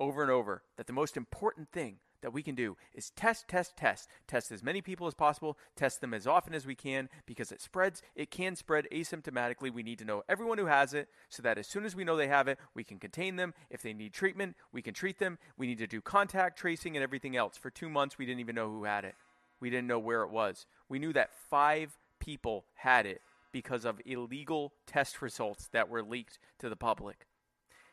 [0.00, 3.76] over and over that the most important thing that we can do is test, test,
[3.76, 4.08] test.
[4.26, 7.60] Test as many people as possible, test them as often as we can because it
[7.60, 8.00] spreads.
[8.14, 9.72] It can spread asymptomatically.
[9.72, 12.16] We need to know everyone who has it so that as soon as we know
[12.16, 13.52] they have it, we can contain them.
[13.70, 15.38] If they need treatment, we can treat them.
[15.58, 17.56] We need to do contact tracing and everything else.
[17.56, 19.14] For two months, we didn't even know who had it,
[19.60, 20.66] we didn't know where it was.
[20.88, 23.20] We knew that five people had it
[23.50, 27.26] because of illegal test results that were leaked to the public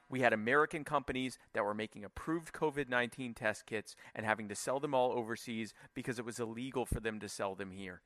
[0.10, 4.56] we had American companies that were making approved COVID 19 test kits and having to
[4.56, 8.02] sell them all overseas because it was illegal for them to sell them here.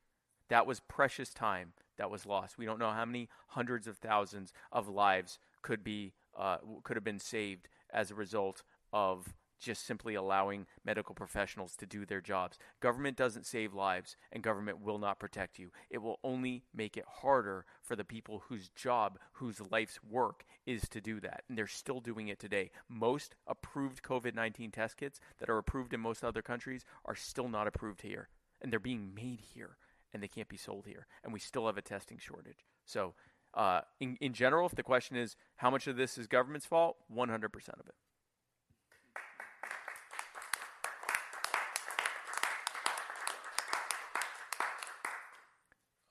[0.50, 2.58] That was precious time that was lost.
[2.58, 7.04] We don't know how many hundreds of thousands of lives could be uh, could have
[7.04, 12.58] been saved as a result of just simply allowing medical professionals to do their jobs.
[12.80, 15.72] Government doesn't save lives, and government will not protect you.
[15.90, 20.88] It will only make it harder for the people whose job, whose life's work is
[20.90, 21.44] to do that.
[21.48, 22.72] And they're still doing it today.
[22.90, 27.50] Most approved COVID 19 test kits that are approved in most other countries are still
[27.50, 28.30] not approved here.
[28.62, 29.78] And they're being made here,
[30.14, 31.08] and they can't be sold here.
[31.24, 32.66] And we still have a testing shortage.
[32.86, 33.14] So,
[33.54, 36.98] uh, in, in general, if the question is how much of this is government's fault,
[37.14, 37.46] 100%
[37.80, 37.96] of it.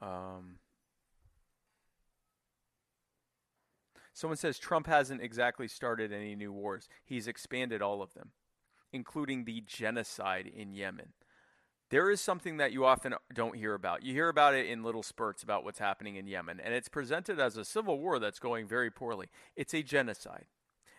[0.02, 0.56] Um,
[4.12, 6.88] someone says Trump hasn't exactly started any new wars.
[7.04, 8.32] He's expanded all of them,
[8.92, 11.12] including the genocide in Yemen.
[11.90, 14.02] There is something that you often don't hear about.
[14.02, 17.38] You hear about it in little spurts about what's happening in Yemen, and it's presented
[17.38, 19.28] as a civil war that's going very poorly.
[19.56, 20.46] It's a genocide.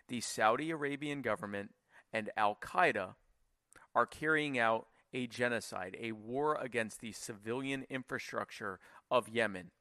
[0.08, 1.72] The Saudi Arabian government
[2.14, 3.16] and Al Qaeda
[3.96, 8.80] are carrying out a genocide, a war against the civilian infrastructure
[9.12, 9.72] of Yemen.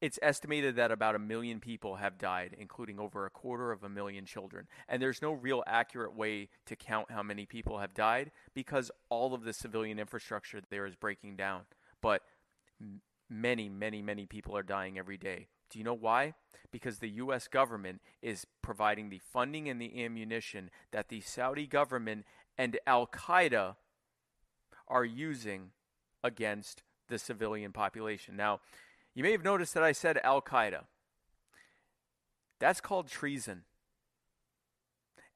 [0.00, 3.88] It's estimated that about a million people have died, including over a quarter of a
[3.88, 4.66] million children.
[4.88, 9.34] And there's no real accurate way to count how many people have died because all
[9.34, 11.62] of the civilian infrastructure there is breaking down.
[12.00, 12.22] But
[13.28, 15.48] many, many, many people are dying every day.
[15.70, 16.34] Do you know why?
[16.72, 17.46] Because the U.S.
[17.46, 22.24] government is providing the funding and the ammunition that the Saudi government
[22.60, 23.76] and Al Qaeda
[24.86, 25.70] are using
[26.22, 28.36] against the civilian population.
[28.36, 28.60] Now,
[29.14, 30.82] you may have noticed that I said Al Qaeda.
[32.58, 33.62] That's called treason.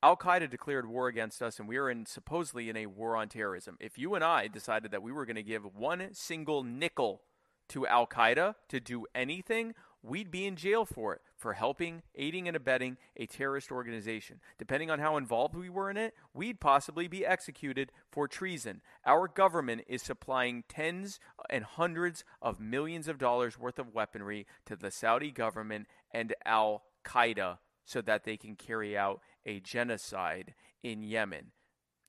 [0.03, 3.31] Al Qaeda declared war against us, and we are in supposedly in a war on
[3.31, 3.79] terrorism.
[3.81, 7.23] If you and I decided that we were going to give one single nickel
[7.71, 9.73] to Al Qaeda to do anything,
[10.03, 14.41] we'd be in jail for it, for helping, aiding, and abetting a terrorist organization.
[14.57, 18.81] Depending on how involved we were in it, we'd possibly be executed for treason.
[19.05, 21.21] Our government is supplying tens
[21.51, 26.85] and hundreds of millions of dollars worth of weaponry to the Saudi government and Al
[27.05, 31.53] Qaeda so that they can carry out a genocide in Yemen.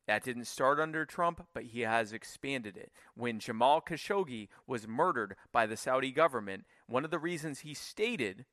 [0.07, 2.93] That didn't start under Trump, but he has expanded it.
[3.15, 8.45] When Jamal Khashoggi was murdered by the Saudi government, one of the reasons he stated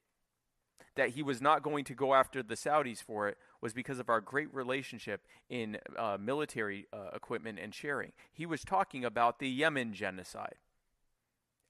[0.94, 4.08] that he was not going to go after the Saudis for it was because of
[4.08, 8.12] our great relationship in uh, military uh, equipment and sharing.
[8.32, 10.56] He was talking about the Yemen genocide.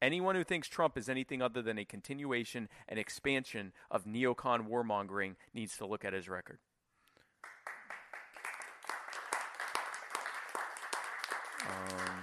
[0.01, 5.37] Anyone who thinks Trump is anything other than a continuation and expansion of neocon warmongering
[5.55, 6.59] needs to look at his record.
[11.63, 12.21] Um,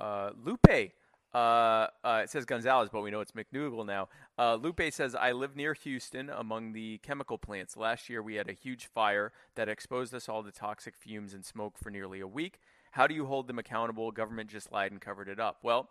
[0.00, 0.92] uh, Lupe.
[1.34, 4.08] Uh, uh, it says Gonzalez, but we know it's McNougal now.
[4.38, 7.76] Uh, Lupe says, I live near Houston among the chemical plants.
[7.76, 11.44] Last year, we had a huge fire that exposed us all to toxic fumes and
[11.44, 12.60] smoke for nearly a week.
[12.92, 14.10] How do you hold them accountable?
[14.10, 15.58] Government just lied and covered it up.
[15.62, 15.90] Well,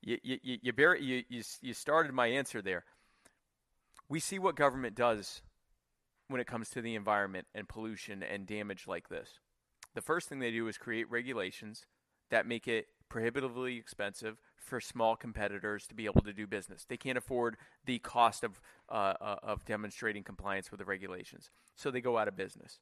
[0.00, 2.84] you, you, you, you, you, you started my answer there.
[4.08, 5.42] We see what government does
[6.28, 9.40] when it comes to the environment and pollution and damage like this.
[9.94, 11.84] The first thing they do is create regulations
[12.30, 16.86] that make it prohibitively expensive for small competitors to be able to do business.
[16.88, 21.90] They can't afford the cost of uh, uh, of demonstrating compliance with the regulations, so
[21.90, 22.78] they go out of business.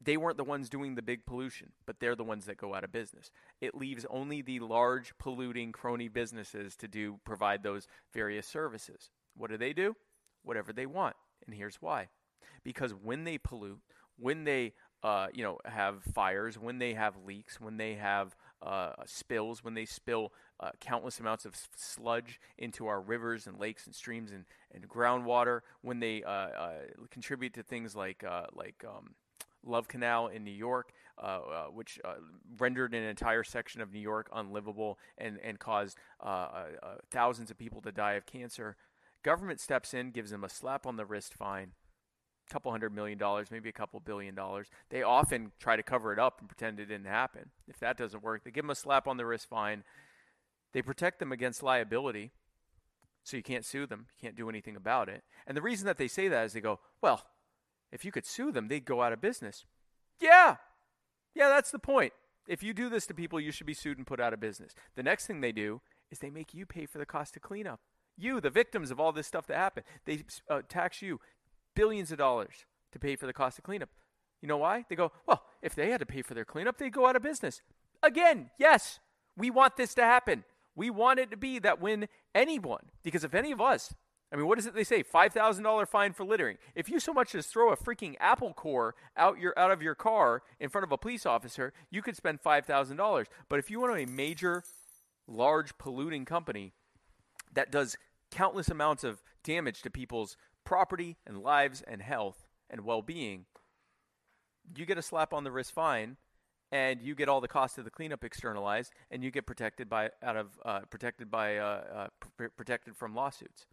[0.00, 2.84] They weren't the ones doing the big pollution, but they're the ones that go out
[2.84, 3.30] of business.
[3.62, 9.10] It leaves only the large polluting crony businesses to do provide those various services.
[9.34, 9.96] What do they do?
[10.42, 11.16] Whatever they want,
[11.46, 12.08] and here's why:
[12.62, 13.80] because when they pollute,
[14.18, 18.92] when they uh, you know have fires, when they have leaks, when they have uh,
[19.06, 23.94] spills, when they spill uh, countless amounts of sludge into our rivers and lakes and
[23.94, 26.72] streams and, and groundwater, when they uh, uh
[27.10, 29.14] contribute to things like uh, like um,
[29.64, 31.38] Love Canal in New York, uh,
[31.72, 32.00] which
[32.58, 35.98] rendered an entire section of New York unlivable and and caused
[37.10, 38.76] thousands of people to die of cancer.
[39.22, 41.72] Government steps in, gives them a slap on the wrist fine
[42.50, 44.68] couple hundred million dollars, maybe a couple billion dollars.
[44.90, 47.50] They often try to cover it up and pretend it didn't happen.
[47.68, 49.84] If that doesn't work, they give them a slap on the wrist fine.
[50.72, 52.32] They protect them against liability,
[53.22, 54.06] so you can't sue them.
[54.16, 55.22] You can't do anything about it.
[55.46, 57.24] And the reason that they say that is they go, well,
[57.92, 59.64] if you could sue them, they'd go out of business.
[60.20, 60.56] Yeah,
[61.34, 62.12] yeah, that's the point.
[62.46, 64.74] If you do this to people, you should be sued and put out of business.
[64.96, 65.80] The next thing they do
[66.10, 67.80] is they make you pay for the cost of cleanup.
[68.16, 71.20] You, the victims of all this stuff that happened, they uh, tax you
[71.74, 73.90] billions of dollars to pay for the cost of cleanup.
[74.40, 74.84] You know why?
[74.88, 77.22] They go, well, if they had to pay for their cleanup, they'd go out of
[77.22, 77.62] business.
[78.02, 79.00] Again, yes,
[79.36, 80.44] we want this to happen.
[80.76, 83.94] We want it to be that when anyone, because if any of us,
[84.32, 85.04] I mean, what is it they say?
[85.04, 86.58] Five thousand dollar fine for littering.
[86.74, 89.94] If you so much as throw a freaking apple core out your out of your
[89.94, 93.28] car in front of a police officer, you could spend five thousand dollars.
[93.48, 94.64] But if you want a major,
[95.28, 96.72] large polluting company
[97.52, 97.96] that does
[98.32, 103.46] countless amounts of damage to people's property and lives and health and well-being,
[104.76, 106.16] you get a slap on the wrist fine,
[106.72, 110.10] and you get all the cost of the cleanup externalized, and you get protected by
[110.22, 113.66] out of uh, protected by uh, uh, pr- protected from lawsuits.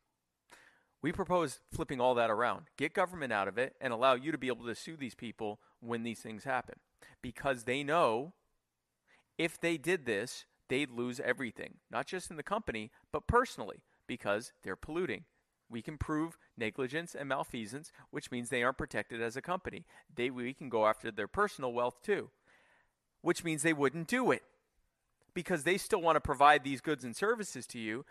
[1.02, 4.38] We propose flipping all that around, get government out of it, and allow you to
[4.38, 6.76] be able to sue these people when these things happen,
[7.22, 8.34] because they know
[9.38, 14.54] If they did this, they'd lose everything, not just in the company, but personally, because
[14.62, 15.26] they're polluting.
[15.72, 19.86] We can prove negligence and malfeasance, which means they aren't protected as a company.
[20.14, 22.30] They, we can go after their personal wealth too,
[23.22, 24.44] which means they wouldn't do it
[25.34, 28.06] because they still want to provide these goods and services to you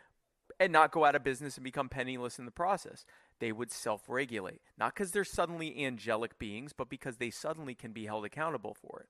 [0.59, 3.05] and not go out of business and become penniless in the process.
[3.39, 7.93] They would self regulate, not because they're suddenly angelic beings, but because they suddenly can
[7.93, 9.09] be held accountable for it.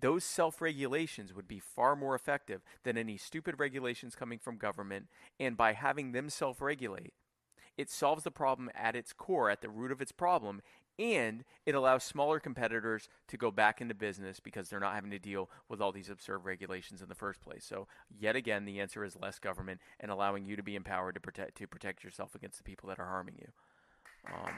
[0.00, 5.06] Those self regulations would be far more effective than any stupid regulations coming from government,
[5.40, 7.14] and by having them self regulate,
[7.76, 10.62] it solves the problem at its core, at the root of its problem,
[10.98, 15.18] and it allows smaller competitors to go back into business because they're not having to
[15.18, 17.64] deal with all these absurd regulations in the first place.
[17.64, 17.86] So,
[18.18, 21.56] yet again, the answer is less government and allowing you to be empowered to protect
[21.58, 23.48] to protect yourself against the people that are harming you.
[24.32, 24.54] Um,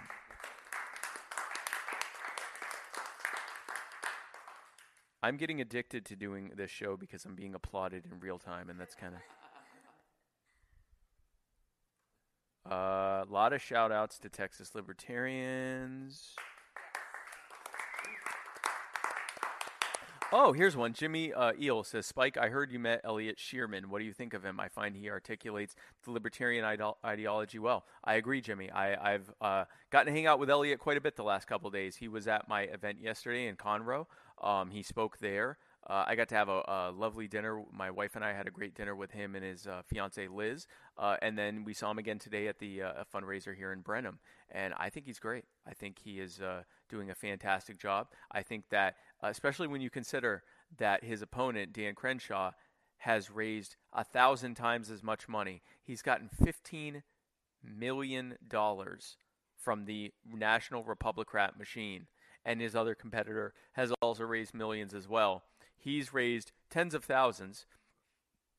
[5.22, 8.78] I'm getting addicted to doing this show because I'm being applauded in real time, and
[8.78, 9.20] that's kind of.
[12.70, 16.34] A lot of shout outs to Texas libertarians.
[20.30, 20.92] Oh, here's one.
[20.92, 23.86] Jimmy uh, Eel says, Spike, I heard you met Elliott Scheirman.
[23.86, 24.60] What do you think of him?
[24.60, 27.86] I find he articulates the libertarian ide- ideology well.
[28.04, 28.70] I agree, Jimmy.
[28.70, 31.70] I, have uh, gotten to hang out with Elliott quite a bit the last couple
[31.70, 31.96] days.
[31.96, 34.04] He was at my event yesterday in Conroe.
[34.42, 35.56] Um, he spoke there.
[35.88, 37.62] Uh, I got to have a, a, lovely dinner.
[37.72, 40.66] My wife and I had a great dinner with him and his uh, fiancee Liz,
[40.98, 44.18] uh, and then we saw him again today at the uh, fundraiser here in Brenham.
[44.50, 45.44] And I think he's great.
[45.66, 48.08] I think he is uh, doing a fantastic job.
[48.30, 50.42] I think that, especially when you consider
[50.76, 52.52] that his opponent Dan Crenshaw
[52.98, 55.62] has raised a thousand times as much money.
[55.82, 57.02] He's gotten fifteen
[57.64, 59.16] million dollars
[59.56, 62.08] from the National Republican machine,
[62.44, 65.44] and his other competitor has also raised millions as well.
[65.78, 67.66] He's raised tens of thousands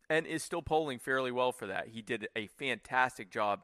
[0.10, 1.90] and is still polling fairly well for that.
[1.90, 3.62] He did a fantastic job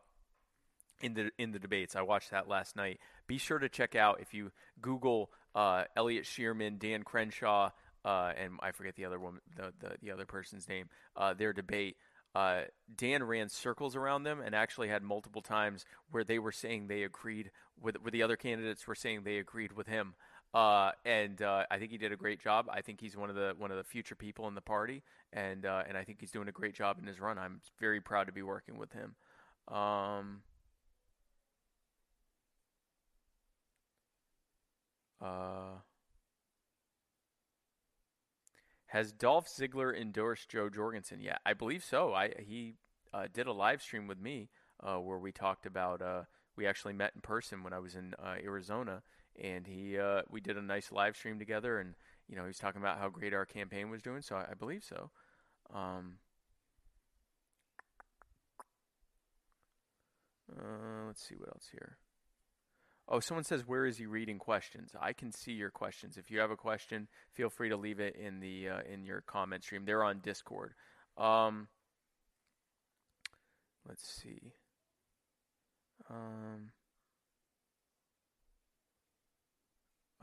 [1.02, 1.96] in the in the debates.
[1.96, 3.00] I watched that last night.
[3.28, 4.52] Be sure to check out if you
[4.82, 7.72] Google uh, Elliott Scheirman, Dan Crenshaw,
[8.04, 10.90] uh, and I forget the other one, the the, the other person's name.
[11.16, 11.98] Uh, their debate.
[12.34, 12.64] Uh,
[12.98, 17.04] Dan ran circles around them and actually had multiple times where they were saying they
[17.04, 17.50] agreed
[17.82, 20.16] with, where the other candidates were saying they agreed with him.
[20.56, 22.68] Uh, and uh, I think he did a great job.
[22.72, 25.04] I think he's one of the one of the future people in the party,
[25.34, 27.38] and uh, and I think he's doing a great job in his run.
[27.38, 29.16] I'm very proud to be working with him.
[29.68, 30.44] Um,
[35.22, 35.80] uh,
[38.88, 41.42] has Dolph Ziggler endorsed Jo Jorgensen yet?
[41.46, 42.14] I believe so.
[42.14, 42.76] I he
[43.14, 44.48] uh, did a live stream with me
[44.82, 46.02] uh, where we talked about.
[46.56, 49.02] we actually met in person when I was in Arizona
[49.42, 51.96] and he uh, we did a nice live stream together, and
[52.28, 54.22] you know he was talking about how great our campaign was doing.
[54.22, 55.10] So I, I believe so.
[55.74, 56.18] Um,
[60.52, 61.98] uh, let's see what else here.
[63.08, 66.18] Oh, someone says, "Where is he reading questions?" I can see your questions.
[66.18, 69.22] If you have a question, feel free to leave it in the uh, in your
[69.22, 69.86] comment stream.
[69.86, 70.74] They're on Discord.
[71.18, 71.68] Um,
[73.88, 74.54] let's see.
[76.10, 76.72] Um,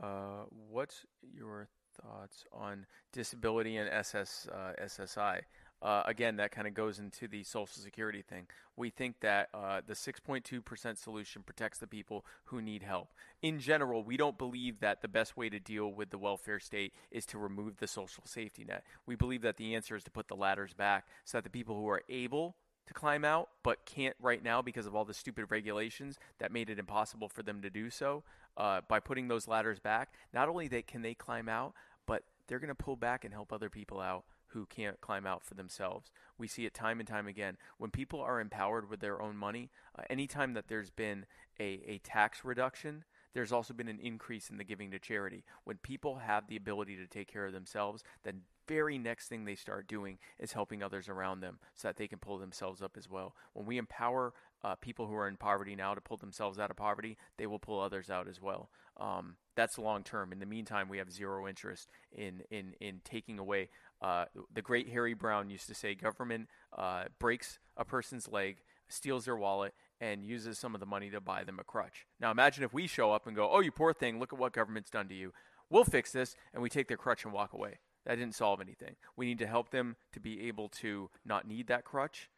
[0.03, 1.69] Uh, what's your
[2.01, 5.41] thoughts on disability and SS, uh, SSI?
[5.81, 8.47] Uh, again, that kind of goes into the Social Security thing.
[8.75, 13.09] We think that uh, the 6.2% solution protects the people who need help.
[13.41, 16.93] In general, we don't believe that the best way to deal with the welfare state
[17.11, 18.83] is to remove the social safety net.
[19.05, 21.75] We believe that the answer is to put the ladders back so that the people
[21.75, 22.55] who are able
[22.87, 26.69] to climb out but can't right now because of all the stupid regulations that made
[26.69, 28.23] it impossible for them to do so
[28.57, 30.13] uh, by putting those ladders back.
[30.33, 31.73] Not only they can they climb out
[32.05, 35.43] but they're going to pull back and help other people out who can't climb out
[35.43, 36.11] for themselves.
[36.37, 37.57] We see it time and time again.
[37.77, 41.25] When people are empowered with their own money uh, anytime that there's been
[41.59, 45.43] a, a tax reduction there's also been an increase in the giving to charity.
[45.63, 49.55] When people have the ability to take care of themselves, then very next thing they
[49.55, 53.09] start doing is helping others around them so that they can pull themselves up as
[53.09, 53.35] well.
[53.53, 54.33] When we empower
[54.63, 57.59] uh, people who are in poverty now to pull themselves out of poverty, they will
[57.59, 58.69] pull others out as well.
[58.97, 60.31] Um, that's long term.
[60.31, 63.69] In the meantime, we have zero interest in in in taking away.
[64.01, 66.47] Uh, the great Harry Browne used to say, "Government
[66.77, 68.57] uh, breaks a person's leg,
[68.87, 72.31] steals their wallet, and uses some of the money to buy them a crutch." Now,
[72.31, 74.19] imagine if we show up and go, "Oh, you poor thing!
[74.19, 75.33] Look at what government's done to you.
[75.69, 77.79] We'll fix this," and we take their crutch and walk away.
[78.05, 78.95] That didn't solve anything.
[79.15, 82.29] We need to help them to be able to not need that crutch,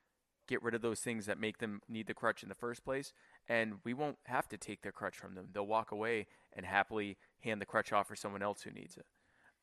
[0.48, 3.14] get rid of those things that make them need the crutch in the first place,
[3.48, 5.48] and we won't have to take their crutch from them.
[5.52, 9.06] They'll walk away and happily hand the crutch off for someone else who needs it.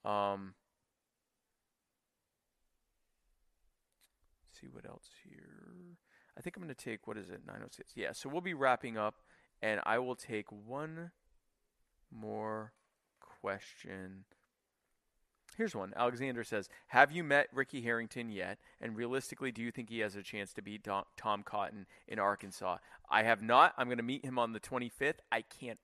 [0.09, 0.55] Um,
[4.61, 5.97] see what else here.
[6.37, 7.93] I think I'm going to take what is it 906.
[7.95, 9.17] Yeah, so we'll be wrapping up
[9.61, 11.13] and I will take one
[12.11, 12.73] more
[13.21, 14.25] question.
[15.57, 15.93] Here's one.
[15.97, 18.59] Alexander says, "Have you met Ricky Harrington yet?
[18.81, 22.79] And realistically, do you think he has a chance to beat Tom, Cotton in Arkansas?"
[23.11, 23.75] I have not.
[23.77, 25.19] I'm going to meet him on the 25th.
[25.31, 25.79] I can't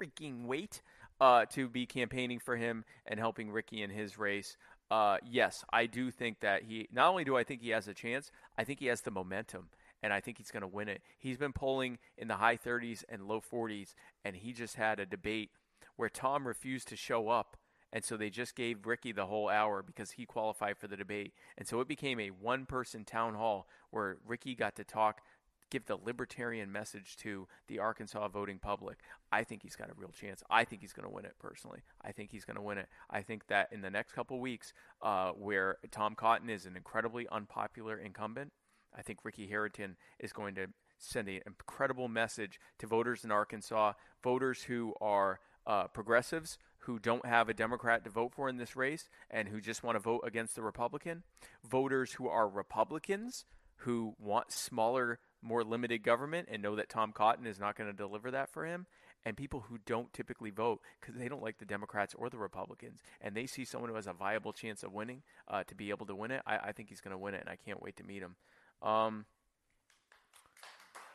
[0.00, 0.82] freaking wait
[1.20, 4.56] uh, to be campaigning for him and helping Ricky in his race.
[4.90, 6.88] Uh, yes, I do think that he.
[6.92, 9.70] Not only do I think he has a chance, I think he has the momentum,
[10.02, 11.02] and I think he's going to win it.
[11.18, 13.94] He's been polling in the high 30s and low 40s,
[14.24, 15.50] and he just had a debate
[15.96, 17.56] where Tom refused to show up.
[17.96, 21.32] And so they just gave Ricky the whole hour because he qualified for the debate.
[21.56, 25.22] And so it became a one person town hall where Ricky got to talk
[25.70, 28.98] give the libertarian message to the Arkansas voting public.
[29.32, 30.42] I think he's got a real chance.
[30.50, 31.80] I think he's going to win it personally.
[32.04, 32.86] I think he's going to win it.
[33.08, 37.26] I think that in the next couple weeks, uh, where Tom Cotton is an incredibly
[37.32, 38.52] unpopular incumbent,
[38.94, 40.66] I think Ricky Harrington is going to
[40.98, 47.26] send an incredible message to voters in Arkansas, voters who are uh, progressives, who don't
[47.26, 50.20] have a Democrat to vote for in this race and who just want to vote
[50.24, 51.24] against the Republican,
[51.68, 53.44] voters who are Republicans
[53.78, 57.96] who want smaller more limited government and know that Tom Cotton is not going to
[57.96, 58.86] deliver that for him,
[59.24, 63.00] and people who don't typically vote because they don't like the Democrats or the Republicans,
[63.20, 66.06] and they see someone who has a viable chance of winning uh, to be able
[66.06, 67.96] to win it, I, I think he's going to win it, and I can't wait
[67.96, 68.36] to meet him.
[68.80, 69.24] Um,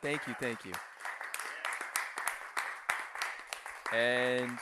[0.02, 0.72] thank you, thank you.
[3.90, 4.58] And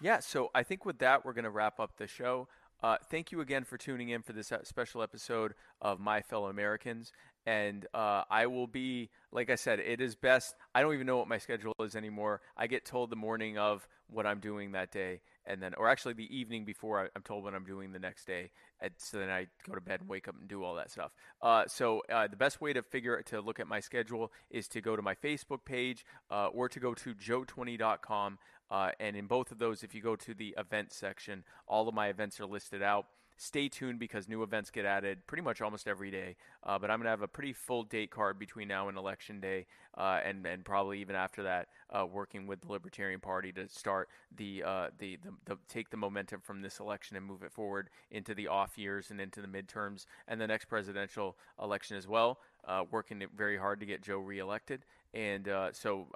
[0.00, 2.48] yeah, so I think with that, we're going to wrap up the show.
[2.82, 6.48] Uh, thank you again for tuning in for this uh, special episode of My Fellow
[6.48, 7.12] Americans
[7.46, 9.80] and uh, I will be like I said.
[9.80, 10.54] It is best.
[10.74, 12.40] I don't even know what my schedule is anymore.
[12.56, 16.14] I get told the morning of what I'm doing that day, and then, or actually
[16.14, 18.50] the evening before, I, am told what I'm doing the next day.
[18.80, 21.12] And so then I go to bed and wake up and do all that stuff.
[21.40, 24.80] Uh, so uh, the best way to figure to look at my schedule is to
[24.80, 28.38] go to my Facebook page uh, or to go to jo20.com.
[28.70, 31.94] Uh, and in both of those, if you go to the events section, all of
[31.94, 33.06] my events are listed out
[33.36, 36.36] stay tuned because new events get added pretty much almost every day.
[36.62, 39.40] Uh, but I'm going to have a pretty full date card between now and election
[39.40, 39.66] day,
[39.96, 44.08] uh, and and probably even after that, uh, working with the Libertarian Party to start
[44.34, 47.90] the, uh, the, the the take the momentum from this election and move it forward
[48.10, 52.38] into the off years and into the midterms and the next presidential election as well.
[52.66, 54.84] Uh, working very hard to get Jo reelected,
[55.14, 56.08] and uh, so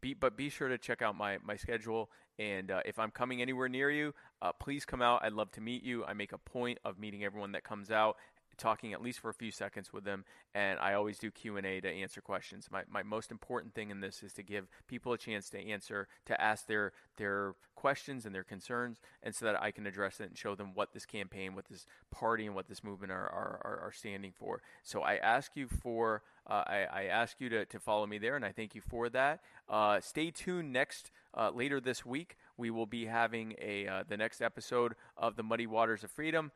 [0.00, 3.40] be but be sure to check out my my schedule and uh, if I'm coming
[3.40, 5.22] anywhere near you, uh, please come out.
[5.22, 6.04] I'd love to meet you.
[6.04, 8.16] I make a point of meeting everyone that comes out,
[8.56, 10.24] talking at least for a few seconds with them,
[10.54, 12.68] and I always do Q and A to answer questions.
[12.70, 16.08] My my most important thing in this is to give people a chance to answer,
[16.26, 20.28] to ask their their questions and their concerns, and so that I can address it
[20.28, 23.60] and show them what this campaign, what this party, and what this movement are are,
[23.64, 24.62] are, are standing for.
[24.82, 26.22] So I ask you for.
[26.46, 29.08] Uh, I, I, ask you to, to follow me there, and I thank you for
[29.08, 29.40] that.
[29.66, 34.16] Uh, stay tuned next uh, later this week, we will be having a uh, the
[34.16, 36.52] next episode of the Muddy Waters of Freedom.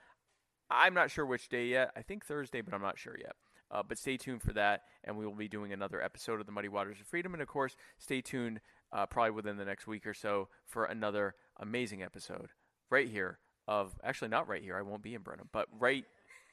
[0.71, 1.93] I'm not sure which day yet.
[1.97, 3.35] I think Thursday, but I'm not sure yet.
[3.71, 6.53] Uh, but stay tuned for that, and we will be doing another episode of the
[6.53, 7.35] Muddy Waters of Freedom.
[7.35, 8.61] And of course, stay tuned
[8.93, 12.49] uh, probably within the next week or so for another amazing episode
[12.91, 14.77] right here of actually not right here.
[14.77, 16.07] I won't be in Brenham, but right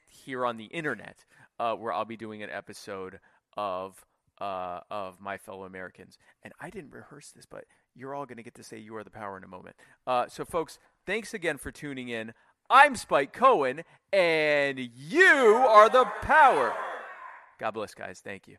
[0.07, 1.23] here on the internet,
[1.59, 3.19] uh, where I'll be doing an episode
[3.55, 4.05] of
[4.39, 6.17] uh, of my fellow Americans.
[6.43, 7.63] And I didn't rehearse this, but
[7.95, 9.77] you're all going to get to say you are the power in a moment.
[10.05, 12.33] Uh, so, folks, thanks again for tuning in.
[12.69, 16.73] I'm Spike Cohen, and you are the power.
[17.59, 18.21] God bless, guys.
[18.23, 18.57] Thank you.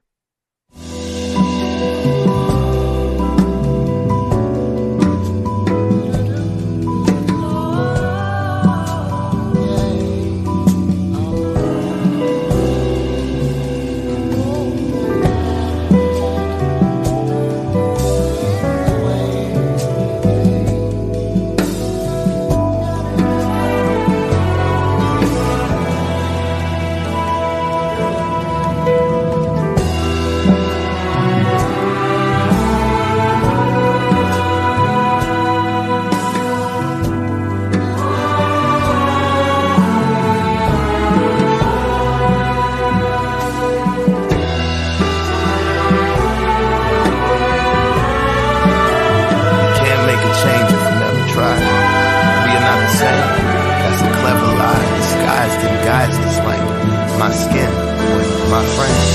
[57.19, 57.71] my skin
[58.17, 59.09] with my friends.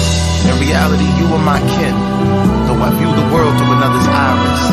[0.49, 1.95] In reality, you are my kin,
[2.65, 4.63] though I view the world through another's iris.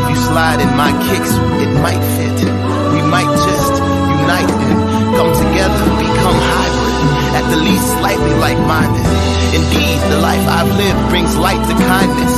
[0.00, 2.38] If you slide in my kicks, it might fit.
[2.96, 3.74] We might just
[4.16, 4.78] unite and
[5.16, 6.96] come together, become hybrid,
[7.36, 9.06] at the least slightly like-minded.
[9.54, 12.34] Indeed, the life I've lived brings light to kindness.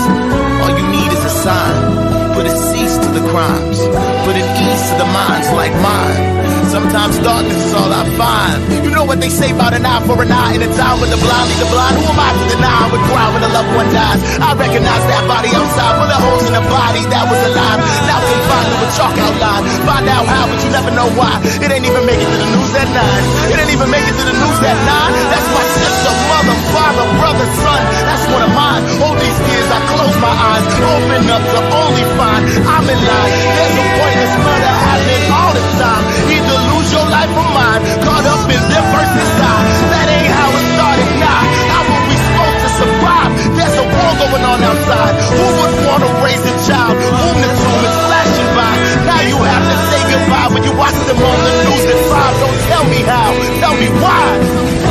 [0.63, 3.81] All you need is a sign, put a cease to the crimes.
[4.29, 6.21] Put an ease to the minds like mine.
[6.69, 8.61] Sometimes darkness is all I find.
[8.85, 11.09] You know what they say about an eye for an eye in a time when
[11.09, 11.97] the blind lead the blind.
[11.97, 12.77] Who am I to deny?
[12.85, 14.21] I would cry when a loved one dies.
[14.37, 17.81] I recognize that body outside for the holes in the body that was alive.
[18.05, 19.65] Now confined to a chalk outline.
[19.89, 21.33] Find out how, but you never know why.
[21.65, 23.25] It ain't even make it to the news at nine.
[23.49, 25.13] It ain't even make it to the news at nine.
[25.33, 27.81] That's my sister, mother, father, brother, son.
[28.05, 28.83] That's one of mine.
[29.01, 33.22] All these years I close my eyes, open up to only find I'm in line.
[33.29, 36.05] There's a pointless murder happening all the time.
[36.33, 39.65] Either lose your life or mine, caught up in them versus die.
[39.93, 41.43] That ain't how it started, nah.
[41.73, 43.31] How were we supposed to survive?
[43.57, 45.15] There's a war going on outside.
[45.33, 46.95] Who would want to raise a child?
[46.99, 48.73] Whom the tomb is flashing by.
[49.07, 52.35] Now you have to say goodbye when you watch them on the news at five.
[52.43, 53.29] Don't tell me how,
[53.63, 54.82] tell me why.